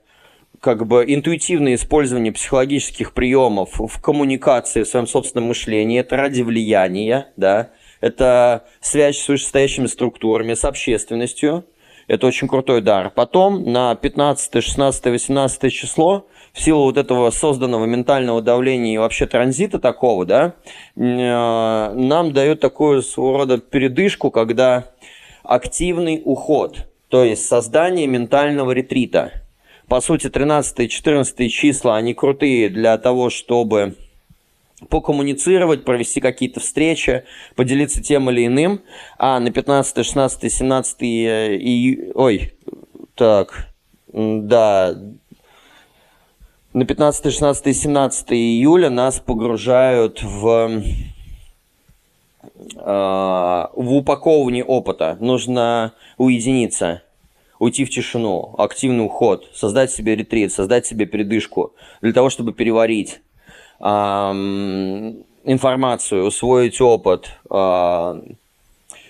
как 0.61 0.87
бы 0.87 1.05
интуитивное 1.07 1.75
использование 1.75 2.33
психологических 2.33 3.15
приемов 3.15 3.79
в 3.79 4.01
коммуникации, 4.01 4.83
в 4.83 4.89
своем 4.89 5.07
собственном 5.07 5.49
мышлении, 5.49 6.01
это 6.01 6.17
ради 6.17 6.43
влияния, 6.43 7.29
да, 7.37 7.71
это 8.01 8.65
связь 8.81 9.19
с 9.19 9.29
вышестоящими 9.29 9.87
структурами, 9.87 10.55
с 10.55 10.65
общественностью, 10.65 11.65
это 12.07 12.27
очень 12.27 12.49
крутой 12.49 12.81
дар. 12.81 13.11
Потом 13.11 13.71
на 13.71 13.95
15, 13.95 14.63
16, 14.63 15.07
18 15.07 15.73
число 15.73 16.27
в 16.53 16.61
силу 16.61 16.85
вот 16.85 16.97
этого 16.97 17.31
созданного 17.31 17.85
ментального 17.85 18.43
давления 18.43 18.95
и 18.95 18.99
вообще 18.99 19.27
транзита 19.27 19.79
такого, 19.79 20.25
да, 20.25 20.55
э, 20.97 21.01
нам 21.01 22.33
дает 22.33 22.61
такую 22.61 23.03
своего 23.03 23.39
рода 23.39 23.59
передышку, 23.59 24.31
когда 24.31 24.87
активный 25.43 26.23
уход, 26.25 26.89
то 27.09 27.25
есть 27.25 27.47
создание 27.47 28.07
ментального 28.07 28.73
ретрита. 28.73 29.33
По 29.89 30.01
сути, 30.03 30.29
13 30.29 30.81
и 30.81 30.89
14 30.89 31.51
числа, 31.51 31.97
они 31.97 32.13
крутые 32.13 32.69
для 32.69 32.99
того, 32.99 33.31
чтобы 33.31 33.95
покоммуницировать, 34.89 35.85
провести 35.85 36.21
какие-то 36.21 36.61
встречи, 36.61 37.25
поделиться 37.57 38.03
тем 38.03 38.31
или 38.31 38.47
иным. 38.47 38.83
А 39.19 39.41
на 39.41 39.51
15, 39.51 40.05
16, 40.05 40.53
17 40.53 40.97
и... 41.01 42.13
Ой, 42.15 42.53
так, 43.15 43.69
да, 44.13 44.95
на 46.79 46.85
15, 46.85 47.33
16 47.33 47.67
и 47.67 47.73
17 47.73 48.33
июля 48.33 48.89
нас 48.89 49.19
погружают 49.19 50.23
в, 50.23 50.81
э, 52.77 53.67
в 53.75 53.93
упаковывание 53.95 54.63
опыта. 54.63 55.17
Нужно 55.19 55.95
уединиться, 56.19 57.03
уйти 57.59 57.85
в 57.85 57.91
тишину, 57.91 58.55
активный 58.59 59.05
уход, 59.07 59.51
создать 59.55 59.91
себе 59.91 60.15
ретрит, 60.15 60.53
создать 60.53 60.87
себе 60.87 61.07
передышку 61.07 61.73
для 62.01 62.13
того, 62.13 62.31
чтобы 62.31 62.53
переварить 62.53 63.21
информацию, 65.45 66.27
усвоить 66.27 66.81
опыт. 66.81 67.31
Э, 67.51 68.21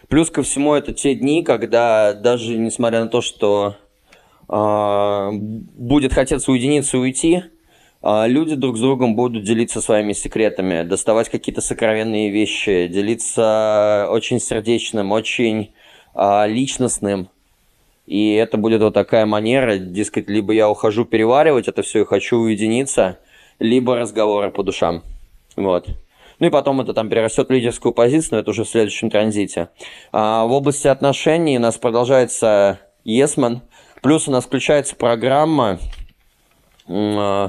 плюс 0.09 0.31
ко 0.31 0.43
всему, 0.43 0.73
это 0.73 0.95
те 0.95 1.15
дни, 1.15 1.43
когда 1.43 2.15
даже 2.15 2.57
несмотря 2.57 3.05
на 3.05 3.09
то, 3.09 3.21
что 3.21 3.77
э, 4.49 5.31
будет 5.33 6.15
хотеться 6.15 6.51
уединиться 6.51 6.97
уйти– 6.97 7.45
а, 7.53 7.58
люди 8.03 8.55
друг 8.55 8.77
с 8.77 8.81
другом 8.81 9.17
будут 9.17 9.45
делиться 9.45 9.81
своими 9.81 10.13
секретами, 10.13 10.83
доставать 10.83 11.29
какие-то 11.29 11.61
сокровенные 11.61 12.31
вещи, 12.31 12.87
делиться 12.87 14.09
очень 14.11 14.41
сердечным, 14.41 15.13
очень 15.13 15.73
а, 16.15 16.47
личностным. 16.47 17.29
И 18.07 18.33
это 18.33 18.57
будет 18.57 18.81
вот 18.81 18.95
такая 18.95 19.27
манера, 19.27 19.79
дескать, 19.79 20.29
либо 20.29 20.53
я 20.53 20.71
ухожу 20.71 21.05
переваривать 21.05 21.69
это 21.69 21.83
все 21.83 22.01
и 22.01 22.05
хочу 22.05 22.39
уединиться, 22.39 23.19
либо 23.59 23.97
разговоры 23.97 24.51
по 24.51 24.63
душам. 24.63 25.03
Вот. 25.57 25.87
Ну 26.39 26.47
и 26.47 26.51
потом 26.51 26.81
это 26.81 26.95
там 26.95 27.09
перерастет 27.09 27.49
в 27.49 27.53
лидерскую 27.53 27.93
позицию, 27.93 28.31
но 28.33 28.39
это 28.39 28.51
уже 28.51 28.65
в 28.65 28.69
следующем 28.69 29.11
транзите. 29.11 29.69
А 30.13 30.45
в 30.47 30.53
области 30.53 30.89
отношений 30.89 31.59
у 31.59 31.61
нас 31.61 31.77
продолжается 31.77 32.81
Есман, 33.05 33.63
плюс 34.03 34.27
у 34.29 34.31
нас 34.31 34.45
включается 34.45 34.97
программа 34.97 35.79
э, 36.89 37.49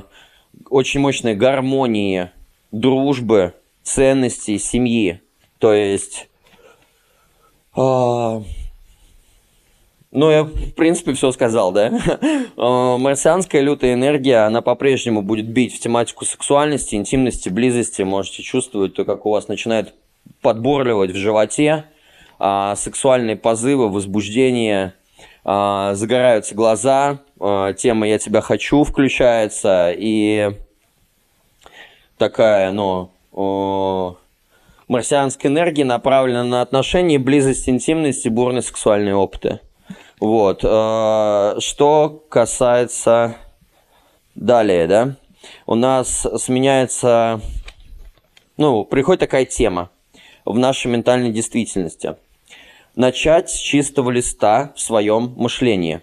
очень 0.70 1.00
мощной 1.00 1.36
гармонии, 1.36 2.32
дружбы, 2.72 3.54
ценностей, 3.84 4.58
семьи. 4.58 5.22
То 5.58 5.74
есть... 5.74 6.30
Э, 7.76 8.42
ну, 10.12 10.32
я, 10.32 10.44
в 10.44 10.72
принципе, 10.72 11.14
все 11.14 11.32
сказал, 11.32 11.72
да? 11.72 11.92
А, 12.62 12.98
марсианская 12.98 13.62
лютая 13.62 13.94
энергия, 13.94 14.46
она 14.46 14.62
по-прежнему 14.62 15.22
будет 15.22 15.48
бить 15.48 15.76
в 15.76 15.80
тематику 15.80 16.26
сексуальности, 16.26 16.96
интимности, 16.96 17.48
близости. 17.50 18.02
Можете 18.02 18.44
чувствовать 18.44 18.96
то, 18.96 19.06
как 19.06 19.26
у 19.26 19.32
вас 19.32 19.48
начинает 19.48 19.94
подборливать 20.42 21.12
в 21.12 21.16
животе, 21.16 21.86
а, 22.38 22.76
сексуальные 22.76 23.38
позывы, 23.38 23.90
возбуждение, 23.90 24.94
загораются 25.44 26.54
глаза, 26.54 27.20
а, 27.40 27.74
тема 27.74 28.08
«Я 28.08 28.20
тебя 28.20 28.42
хочу» 28.42 28.84
включается, 28.84 29.94
и 29.96 30.52
такая, 32.18 32.72
ну, 32.72 33.12
марсианская 34.90 35.52
энергия 35.52 35.86
направлена 35.86 36.44
на 36.44 36.62
отношения, 36.62 37.20
близость, 37.20 37.70
интимность 37.70 38.26
и 38.26 38.30
бурные 38.30 38.62
сексуальные 38.62 39.16
опыты. 39.16 39.62
Вот. 40.20 40.62
Э, 40.64 41.56
что 41.60 42.26
касается 42.30 43.38
далее, 44.36 44.88
да, 44.88 45.16
у 45.66 45.76
нас 45.76 46.28
сменяется, 46.38 47.40
ну, 48.58 48.84
приходит 48.84 49.22
такая 49.22 49.46
тема 49.46 49.90
в 50.44 50.58
нашей 50.58 50.88
ментальной 50.88 51.32
действительности. 51.32 52.16
Начать 53.00 53.50
с 53.50 53.56
чистого 53.56 54.12
листа 54.12 54.74
в 54.76 54.80
своем 54.80 55.34
мышлении. 55.38 56.02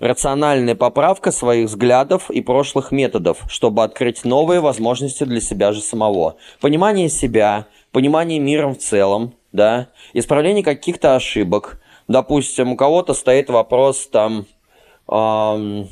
Рациональная 0.00 0.74
поправка 0.74 1.30
своих 1.30 1.68
взглядов 1.68 2.30
и 2.30 2.40
прошлых 2.40 2.90
методов, 2.90 3.44
чтобы 3.48 3.84
открыть 3.84 4.24
новые 4.24 4.60
возможности 4.60 5.22
для 5.24 5.40
себя 5.40 5.70
же 5.72 5.80
самого. 5.80 6.36
Понимание 6.60 7.08
себя, 7.08 7.66
понимание 7.92 8.40
мира 8.40 8.68
в 8.68 8.78
целом, 8.78 9.34
да, 9.52 9.88
исправление 10.12 10.64
каких-то 10.64 11.14
ошибок– 11.14 11.78
допустим, 12.08 12.72
у 12.72 12.76
кого-то 12.76 13.14
стоит 13.14 13.48
вопрос 13.50 14.06
там 14.08 14.46
эм, 15.08 15.88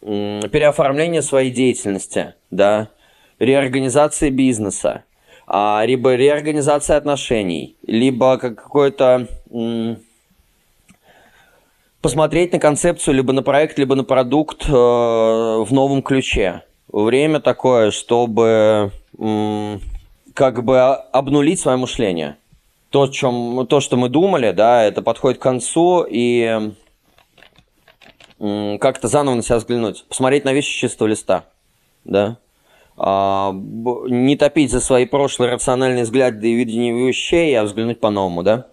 переоформления 0.00 1.22
своей 1.22 1.50
деятельности, 1.50 2.34
да, 2.50 2.88
реорганизации 3.38 4.30
бизнеса, 4.30 5.04
либо 5.48 6.14
реорганизация 6.14 6.96
отношений, 6.96 7.76
либо 7.86 8.36
какой-то 8.38 9.28
посмотреть 12.00 12.52
на 12.52 12.58
концепцию, 12.58 13.14
либо 13.14 13.32
на 13.32 13.42
проект, 13.42 13.78
либо 13.78 13.94
на 13.94 14.04
продукт 14.04 14.68
э, 14.68 14.72
в 14.72 15.68
новом 15.70 16.02
ключе. 16.02 16.62
Время 16.92 17.40
такое, 17.40 17.90
чтобы 17.90 18.92
как 20.34 20.64
бы 20.64 20.78
обнулить 20.80 21.60
свое 21.60 21.76
мышление 21.76 22.36
то, 22.90 23.08
чем, 23.08 23.66
то, 23.66 23.80
что 23.80 23.96
мы 23.96 24.08
думали, 24.08 24.52
да, 24.52 24.82
это 24.84 25.02
подходит 25.02 25.38
к 25.38 25.42
концу, 25.42 26.06
и 26.08 26.72
как-то 28.38 29.08
заново 29.08 29.34
на 29.34 29.42
себя 29.42 29.58
взглянуть, 29.58 30.04
посмотреть 30.08 30.44
на 30.44 30.52
вещи 30.52 30.70
с 30.70 30.80
чистого 30.80 31.08
листа, 31.08 31.44
да, 32.04 32.24
а, 32.26 32.36
не 32.98 34.36
топить 34.36 34.70
за 34.70 34.80
свои 34.80 35.04
прошлые 35.04 35.52
рациональные 35.52 36.04
взгляды 36.04 36.50
и 36.50 36.54
видение 36.54 37.06
вещей, 37.06 37.54
а 37.58 37.64
взглянуть 37.64 38.00
по-новому, 38.00 38.42
да. 38.42 38.68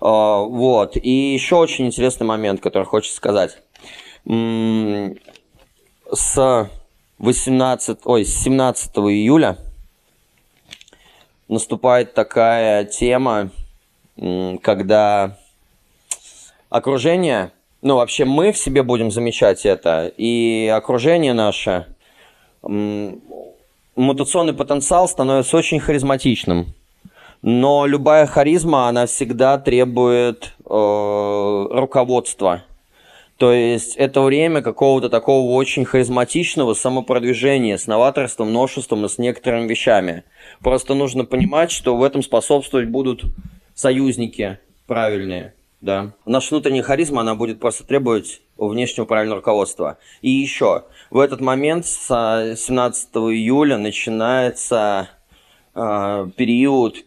А, 0.00 0.40
вот, 0.40 0.96
и 0.96 1.32
еще 1.32 1.56
очень 1.56 1.86
интересный 1.86 2.26
момент, 2.26 2.60
который 2.60 2.84
хочется 2.84 3.16
сказать. 3.16 3.58
С 6.12 6.68
18, 7.18 7.98
ой, 8.04 8.24
с 8.24 8.42
17 8.42 8.96
июля 8.96 9.56
наступает 11.48 12.14
такая 12.14 12.84
тема, 12.84 13.50
когда 14.62 15.36
окружение, 16.70 17.52
ну 17.82 17.96
вообще 17.96 18.24
мы 18.24 18.52
в 18.52 18.58
себе 18.58 18.82
будем 18.82 19.10
замечать 19.10 19.66
это, 19.66 20.12
и 20.16 20.72
окружение 20.74 21.34
наше, 21.34 21.86
мутационный 24.00 24.52
потенциал 24.52 25.08
становится 25.08 25.56
очень 25.56 25.80
харизматичным. 25.80 26.74
Но 27.42 27.86
любая 27.86 28.26
харизма, 28.26 28.88
она 28.88 29.06
всегда 29.06 29.58
требует 29.58 30.52
э, 30.58 31.66
руководства. 31.70 32.64
То 33.38 33.52
есть 33.52 33.96
это 33.96 34.20
время 34.20 34.60
какого-то 34.60 35.08
такого 35.08 35.52
очень 35.54 35.86
харизматичного 35.86 36.74
самопродвижения 36.74 37.78
с 37.78 37.86
новаторством, 37.86 38.52
новшеством 38.52 39.06
и 39.06 39.08
с 39.08 39.16
некоторыми 39.16 39.66
вещами. 39.66 40.24
Просто 40.60 40.92
нужно 40.92 41.24
понимать, 41.24 41.70
что 41.70 41.96
в 41.96 42.02
этом 42.02 42.22
способствовать 42.22 42.88
будут 42.88 43.24
союзники 43.74 44.58
правильные, 44.86 45.54
да. 45.80 46.12
Наша 46.26 46.50
внутренняя 46.50 46.82
харизма, 46.82 47.22
она 47.22 47.34
будет 47.34 47.60
просто 47.60 47.84
требовать 47.84 48.42
внешнего 48.58 49.06
правильного 49.06 49.38
руководства. 49.38 49.96
И 50.20 50.28
еще, 50.28 50.84
в 51.10 51.18
этот 51.18 51.40
момент 51.40 51.86
с 51.86 52.06
17 52.56 53.08
июля 53.14 53.76
начинается 53.76 55.10
э, 55.74 56.28
период 56.36 56.98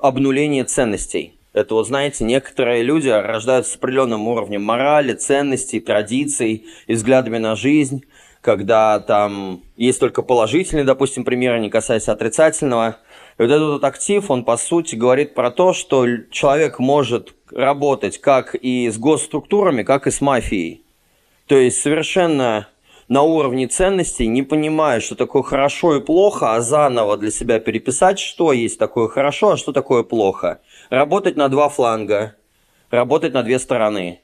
обнуления 0.00 0.64
ценностей. 0.64 1.34
Это 1.52 1.74
вот, 1.74 1.86
знаете, 1.88 2.24
некоторые 2.24 2.82
люди 2.82 3.08
рождаются 3.08 3.72
с 3.72 3.76
определенным 3.76 4.28
уровнем 4.28 4.62
морали, 4.62 5.14
ценностей, 5.14 5.80
традиций 5.80 6.66
и 6.86 6.94
взглядами 6.94 7.38
на 7.38 7.56
жизнь, 7.56 8.04
когда 8.40 9.00
там 9.00 9.62
есть 9.76 9.98
только 9.98 10.22
положительные, 10.22 10.84
допустим, 10.84 11.24
примеры, 11.24 11.60
не 11.60 11.70
касаясь 11.70 12.08
отрицательного– 12.08 12.96
и 13.38 13.42
вот 13.42 13.50
этот 13.52 13.68
вот 13.68 13.84
актив, 13.84 14.30
он 14.30 14.44
по 14.44 14.56
сути 14.56 14.96
говорит 14.96 15.34
про 15.34 15.52
то, 15.52 15.72
что 15.72 16.06
человек 16.30 16.80
может 16.80 17.34
работать 17.52 18.18
как 18.20 18.56
и 18.56 18.90
с 18.90 18.98
госструктурами, 18.98 19.84
как 19.84 20.08
и 20.08 20.10
с 20.10 20.20
мафией. 20.20 20.82
То 21.46 21.56
есть 21.56 21.80
совершенно 21.80 22.66
на 23.08 23.22
уровне 23.22 23.66
ценностей, 23.66 24.26
не 24.26 24.42
понимая, 24.42 25.00
что 25.00 25.14
такое 25.14 25.42
хорошо 25.42 25.96
и 25.96 26.00
плохо, 26.00 26.54
а 26.54 26.60
заново 26.60 27.16
для 27.16 27.30
себя 27.30 27.58
переписать, 27.58 28.18
что 28.18 28.52
есть 28.52 28.78
такое 28.78 29.08
хорошо, 29.08 29.50
а 29.52 29.56
что 29.56 29.72
такое 29.72 30.02
плохо. 30.02 30.60
Работать 30.90 31.36
на 31.36 31.48
два 31.48 31.68
фланга, 31.68 32.36
работать 32.90 33.32
на 33.32 33.42
две 33.42 33.58
стороны. 33.58 34.20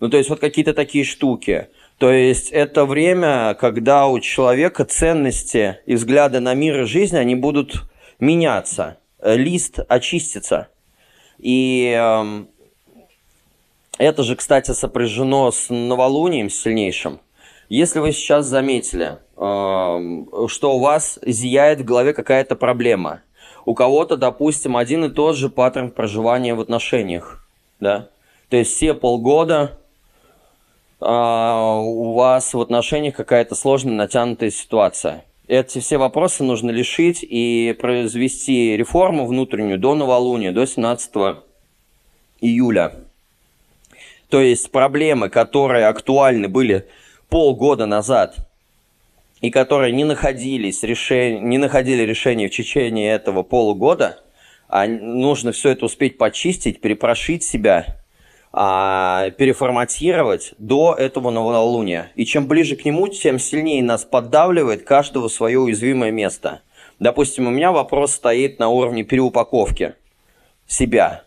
Ну, 0.00 0.10
то 0.10 0.16
есть 0.16 0.28
вот 0.30 0.40
какие-то 0.40 0.74
такие 0.74 1.04
штуки. 1.04 1.68
То 1.96 2.12
есть 2.12 2.50
это 2.50 2.84
время, 2.84 3.54
когда 3.54 4.06
у 4.06 4.20
человека 4.20 4.84
ценности 4.84 5.78
и 5.86 5.94
взгляды 5.94 6.38
на 6.38 6.54
мир 6.54 6.82
и 6.82 6.84
жизнь, 6.84 7.16
они 7.16 7.34
будут 7.34 7.82
меняться, 8.20 8.98
э, 9.18 9.36
лист 9.36 9.80
очистится. 9.88 10.68
И 11.38 11.96
э, 11.98 12.44
это 13.98 14.22
же, 14.22 14.36
кстати, 14.36 14.70
сопряжено 14.70 15.50
с 15.50 15.70
новолунием 15.70 16.50
сильнейшим. 16.50 17.20
Если 17.68 17.98
вы 17.98 18.12
сейчас 18.12 18.46
заметили, 18.46 19.18
э, 19.36 20.48
что 20.48 20.74
у 20.74 20.78
вас 20.78 21.18
зияет 21.24 21.80
в 21.80 21.84
голове 21.84 22.12
какая-то 22.12 22.56
проблема, 22.56 23.22
у 23.64 23.74
кого-то, 23.74 24.16
допустим, 24.16 24.76
один 24.76 25.04
и 25.04 25.10
тот 25.10 25.36
же 25.36 25.50
паттерн 25.50 25.90
проживания 25.90 26.54
в 26.54 26.60
отношениях, 26.60 27.46
да, 27.80 28.08
то 28.48 28.56
есть 28.56 28.74
все 28.74 28.94
полгода 28.94 29.78
э, 31.00 31.04
у 31.04 32.14
вас 32.14 32.54
в 32.54 32.60
отношениях 32.60 33.14
какая-то 33.14 33.54
сложная 33.54 33.94
натянутая 33.94 34.50
ситуация– 34.50 35.24
эти 35.48 35.78
все 35.78 35.96
вопросы 35.96 36.44
нужно 36.44 36.70
решить 36.70 37.24
и 37.26 37.74
произвести 37.80 38.76
реформу 38.76 39.26
внутреннюю 39.26 39.78
до 39.78 39.94
новолуния, 39.94 40.52
до 40.52 40.66
17 40.66 41.10
июля. 42.42 42.92
То 44.28 44.42
есть 44.42 44.70
проблемы, 44.70 45.30
которые 45.30 45.86
актуальны 45.86 46.48
были 46.48 46.86
полгода 47.28 47.86
назад 47.86 48.36
и 49.40 49.50
которые 49.50 49.92
не 49.92 50.04
находились 50.04 50.82
решения, 50.82 51.40
не 51.40 51.58
находили 51.58 52.02
решения 52.02 52.48
в 52.48 52.52
течение 52.52 53.12
этого 53.12 53.42
полугода, 53.42 54.20
а 54.68 54.86
нужно 54.86 55.52
все 55.52 55.70
это 55.70 55.86
успеть 55.86 56.18
почистить, 56.18 56.80
перепрошить 56.80 57.42
себя 57.42 57.98
а, 58.52 59.30
переформатировать 59.30 60.54
до 60.58 60.94
этого 60.98 61.30
новолуния. 61.30 62.10
И 62.14 62.24
чем 62.24 62.46
ближе 62.46 62.76
к 62.76 62.84
нему, 62.84 63.08
тем 63.08 63.38
сильнее 63.38 63.82
нас 63.82 64.04
поддавливает 64.04 64.84
каждого 64.84 65.28
свое 65.28 65.58
уязвимое 65.58 66.10
место. 66.10 66.62
Допустим, 66.98 67.46
у 67.46 67.50
меня 67.50 67.72
вопрос 67.72 68.12
стоит 68.14 68.58
на 68.58 68.68
уровне 68.68 69.04
переупаковки 69.04 69.94
себя. 70.66 71.24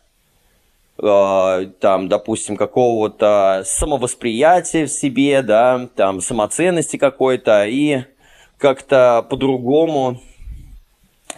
Э, 1.02 1.66
там, 1.80 2.10
допустим, 2.10 2.56
какого-то 2.56 3.64
самовосприятия 3.66 4.86
в 4.86 4.91
себе, 4.91 5.41
да, 5.41 5.89
там, 5.95 6.22
самоценности 6.22 6.97
какой-то, 6.97 7.66
и 7.66 8.04
как-то 8.58 9.26
по-другому 9.28 10.22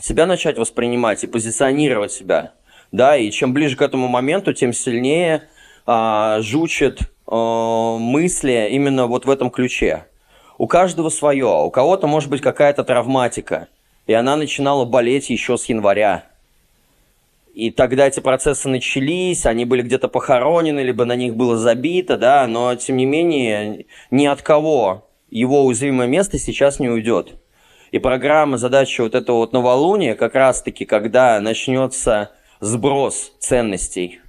себя 0.01 0.25
начать 0.25 0.57
воспринимать 0.57 1.23
и 1.23 1.27
позиционировать 1.27 2.11
себя. 2.11 2.51
Да, 2.91 3.15
и 3.15 3.31
чем 3.31 3.53
ближе 3.53 3.77
к 3.77 3.81
этому 3.81 4.07
моменту, 4.07 4.53
тем 4.53 4.73
сильнее 4.73 5.43
а, 5.85 6.41
жучат 6.41 6.99
а, 7.25 7.97
мысли 7.97 8.67
именно 8.71 9.07
вот 9.07 9.25
в 9.25 9.29
этом 9.29 9.49
ключе. 9.49 10.05
У 10.57 10.67
каждого 10.67 11.09
свое, 11.09 11.47
у 11.47 11.71
кого-то 11.71 12.05
может 12.05 12.29
быть 12.29 12.41
какая-то 12.41 12.83
травматика, 12.83 13.69
и 14.05 14.13
она 14.13 14.35
начинала 14.35 14.85
болеть 14.85 15.29
еще 15.29 15.57
с 15.57 15.65
января. 15.65 16.25
И 17.53 17.69
тогда 17.69 18.07
эти 18.07 18.19
процессы 18.19 18.67
начались, 18.67 19.45
они 19.45 19.65
были 19.65 19.83
где-то 19.83 20.07
похоронены, 20.07 20.79
либо 20.79 21.05
на 21.05 21.15
них 21.15 21.35
было 21.35 21.55
забито, 21.55 22.17
да, 22.17 22.47
но 22.47 22.73
тем 22.75 22.97
не 22.97 23.05
менее 23.05 23.85
ни 24.09 24.25
от 24.25 24.41
кого 24.41 25.07
его 25.29 25.63
уязвимое 25.63 26.07
место 26.07 26.39
сейчас 26.39 26.79
не 26.79 26.89
уйдет. 26.89 27.35
И 27.91 27.99
программа, 27.99 28.57
задача 28.57 29.03
вот 29.03 29.13
этого 29.13 29.37
вот 29.37 29.53
новолуния 29.53 30.15
как 30.15 30.33
раз-таки, 30.33 30.83
когда 30.83 31.39
начнется 31.39 32.31
сброс 32.59 33.33
ценностей, 33.37 34.21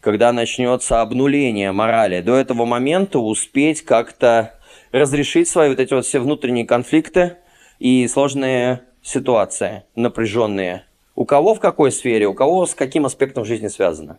когда 0.00 0.30
начнется 0.30 1.00
обнуление 1.00 1.72
морали, 1.72 2.20
до 2.20 2.36
этого 2.36 2.66
момента 2.66 3.18
успеть 3.18 3.82
как-то 3.82 4.58
разрешить 4.90 5.48
свои 5.48 5.70
вот 5.70 5.80
эти 5.80 5.94
вот 5.94 6.04
все 6.04 6.20
внутренние 6.20 6.66
конфликты 6.66 7.38
и 7.78 8.06
сложные 8.08 8.82
ситуации, 9.02 9.84
напряженные. 9.94 10.84
У 11.14 11.24
кого 11.24 11.54
в 11.54 11.60
какой 11.60 11.92
сфере, 11.92 12.26
у 12.26 12.34
кого 12.34 12.66
с 12.66 12.74
каким 12.74 13.06
аспектом 13.06 13.44
жизни 13.44 13.68
связано. 13.68 14.18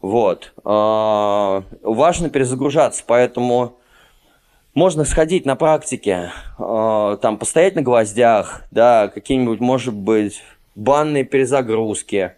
Вот. 0.00 0.52
А, 0.64 1.64
важно 1.82 2.30
перезагружаться, 2.30 3.02
поэтому 3.06 3.76
можно 4.74 5.04
сходить 5.04 5.46
на 5.46 5.56
практике, 5.56 6.30
э, 6.58 7.18
там, 7.20 7.38
постоять 7.38 7.74
на 7.74 7.82
гвоздях, 7.82 8.62
да, 8.70 9.08
какие-нибудь, 9.08 9.58
может 9.58 9.94
быть, 9.94 10.42
банные 10.76 11.24
перезагрузки, 11.24 12.34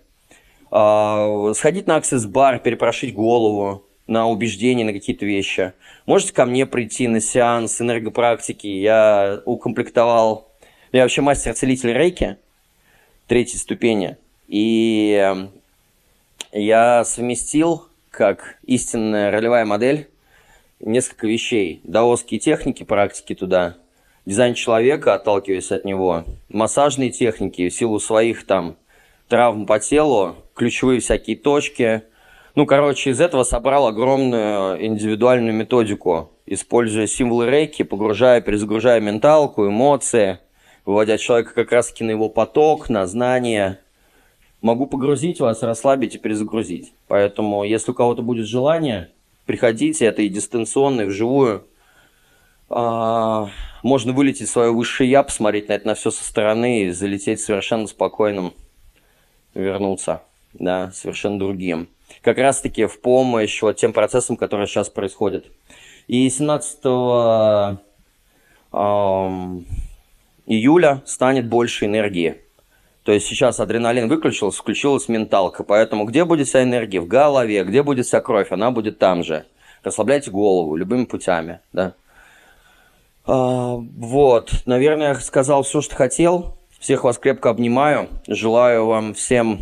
э, 0.70 1.52
сходить 1.54 1.86
на 1.86 1.96
аксесс-бар, 1.96 2.58
перепрошить 2.58 3.14
голову 3.14 3.84
на 4.06 4.28
убеждения, 4.28 4.84
на 4.84 4.92
какие-то 4.92 5.26
вещи. 5.26 5.74
Можете 6.06 6.32
ко 6.32 6.46
мне 6.46 6.66
прийти 6.66 7.06
на 7.06 7.20
сеанс 7.20 7.80
энергопрактики. 7.80 8.66
Я 8.66 9.42
укомплектовал... 9.44 10.48
Я 10.90 11.02
вообще 11.02 11.22
мастер-целитель 11.22 11.92
рейки 11.92 12.38
третьей 13.32 13.60
ступени. 13.60 14.18
И 14.46 15.46
я 16.52 17.02
совместил 17.06 17.84
как 18.10 18.58
истинная 18.66 19.30
ролевая 19.30 19.64
модель 19.64 20.10
несколько 20.80 21.26
вещей. 21.26 21.80
Даосские 21.82 22.40
техники, 22.40 22.82
практики 22.82 23.34
туда, 23.34 23.78
дизайн 24.26 24.52
человека, 24.52 25.14
отталкиваясь 25.14 25.72
от 25.72 25.86
него, 25.86 26.24
массажные 26.50 27.08
техники, 27.08 27.70
в 27.70 27.74
силу 27.74 28.00
своих 28.00 28.44
там 28.44 28.76
травм 29.28 29.64
по 29.64 29.78
телу, 29.78 30.36
ключевые 30.52 31.00
всякие 31.00 31.36
точки. 31.36 32.02
Ну, 32.54 32.66
короче, 32.66 33.08
из 33.12 33.20
этого 33.22 33.44
собрал 33.44 33.86
огромную 33.86 34.84
индивидуальную 34.84 35.54
методику, 35.54 36.32
используя 36.44 37.06
символы 37.06 37.48
рейки, 37.48 37.82
погружая, 37.82 38.42
перезагружая 38.42 39.00
менталку, 39.00 39.66
эмоции, 39.66 40.38
выводя 40.84 41.18
человека 41.18 41.54
как 41.54 41.72
раз-таки 41.72 42.04
на 42.04 42.10
его 42.10 42.28
поток, 42.28 42.88
на 42.88 43.06
знания. 43.06 43.80
Могу 44.60 44.86
погрузить 44.86 45.40
вас, 45.40 45.62
расслабить 45.62 46.14
и 46.14 46.18
перезагрузить. 46.18 46.92
Поэтому, 47.08 47.64
если 47.64 47.90
у 47.90 47.94
кого-то 47.94 48.22
будет 48.22 48.46
желание, 48.46 49.10
приходите, 49.46 50.04
это 50.06 50.22
и 50.22 50.28
дистанционно, 50.28 51.02
и 51.02 51.06
вживую. 51.06 51.66
А, 52.70 53.48
можно 53.82 54.12
вылететь 54.12 54.48
в 54.48 54.52
свое 54.52 54.70
высшее 54.70 55.10
я, 55.10 55.22
посмотреть 55.22 55.68
на 55.68 55.74
это 55.74 55.86
на 55.88 55.94
все 55.94 56.10
со 56.10 56.24
стороны 56.24 56.84
и 56.84 56.90
залететь 56.90 57.40
совершенно 57.40 57.86
спокойным, 57.86 58.54
вернуться, 59.54 60.22
да, 60.54 60.90
совершенно 60.92 61.38
другим. 61.38 61.88
Как 62.22 62.38
раз-таки 62.38 62.86
в 62.86 63.00
помощь 63.00 63.60
вот 63.62 63.76
тем 63.76 63.92
процессам, 63.92 64.36
которые 64.36 64.66
сейчас 64.66 64.88
происходят. 64.88 65.46
И 66.06 66.28
17 66.28 66.78
э, 66.84 67.76
июля 70.46 71.02
станет 71.04 71.48
больше 71.48 71.86
энергии. 71.86 72.38
То 73.04 73.12
есть 73.12 73.26
сейчас 73.26 73.58
адреналин 73.58 74.08
выключился, 74.08 74.58
включилась 74.58 75.08
менталка. 75.08 75.64
Поэтому 75.64 76.04
где 76.04 76.24
будет 76.24 76.48
вся 76.48 76.62
энергия? 76.62 77.00
В 77.00 77.08
голове. 77.08 77.64
Где 77.64 77.82
будет 77.82 78.06
вся 78.06 78.20
кровь? 78.20 78.52
Она 78.52 78.70
будет 78.70 78.98
там 78.98 79.24
же. 79.24 79.44
Расслабляйте 79.82 80.30
голову 80.30 80.76
любыми 80.76 81.04
путями. 81.04 81.60
Да? 81.72 81.94
А, 83.24 83.74
вот. 83.74 84.52
Наверное, 84.66 85.08
я 85.08 85.14
сказал 85.16 85.64
все, 85.64 85.80
что 85.80 85.96
хотел. 85.96 86.56
Всех 86.78 87.04
вас 87.04 87.18
крепко 87.18 87.50
обнимаю. 87.50 88.08
Желаю 88.28 88.86
вам 88.86 89.14
всем 89.14 89.60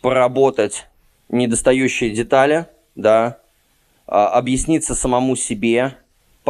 поработать 0.00 0.86
недостающие 1.28 2.10
детали, 2.10 2.66
да, 2.94 3.38
а, 4.06 4.28
объясниться 4.28 4.94
самому 4.94 5.36
себе, 5.36 5.94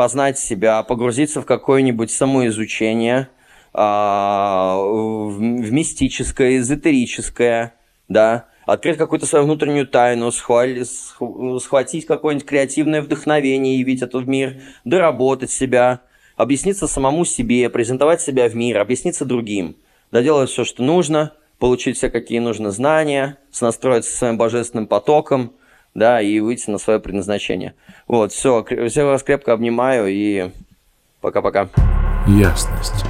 познать 0.00 0.38
себя, 0.38 0.82
погрузиться 0.82 1.42
в 1.42 1.44
какое-нибудь 1.44 2.10
самоизучение– 2.10 3.28
а, 3.72 4.76
в 4.80 5.40
мистическое, 5.40 6.56
эзотерическое, 6.56 7.74
да, 8.08 8.46
открыть 8.66 8.96
какую-то 8.96 9.26
свою 9.26 9.44
внутреннюю 9.44 9.86
тайну, 9.86 10.32
схватить 10.32 12.06
какое-нибудь 12.06 12.48
креативное 12.48 13.02
вдохновение, 13.02 13.78
явить 13.78 14.02
это 14.02 14.18
в 14.18 14.26
мир, 14.26 14.60
доработать 14.84 15.50
себя, 15.50 16.00
объясниться 16.36 16.88
самому 16.88 17.24
себе, 17.24 17.68
презентовать 17.70 18.20
себя 18.20 18.48
в 18.48 18.56
мир, 18.56 18.78
объясниться 18.78 19.24
другим, 19.24 19.76
доделать 20.10 20.50
все, 20.50 20.64
что 20.64 20.82
нужно, 20.82 21.34
получить 21.58 21.96
все, 21.96 22.10
какие 22.10 22.38
нужны 22.38 22.70
знания, 22.70 23.36
настроиться 23.60 24.16
своим 24.16 24.36
божественным 24.36 24.86
потоком, 24.86 25.52
да, 25.94 26.20
и 26.20 26.40
выйти 26.40 26.70
на 26.70 26.78
свое 26.78 27.00
предназначение. 27.00 27.74
Вот, 28.08 28.32
все, 28.32 28.64
всех 28.64 29.04
вас 29.04 29.22
крепко 29.22 29.52
обнимаю 29.52 30.06
и 30.08 30.50
пока-пока. 31.20 31.68
Ясность. 32.26 33.04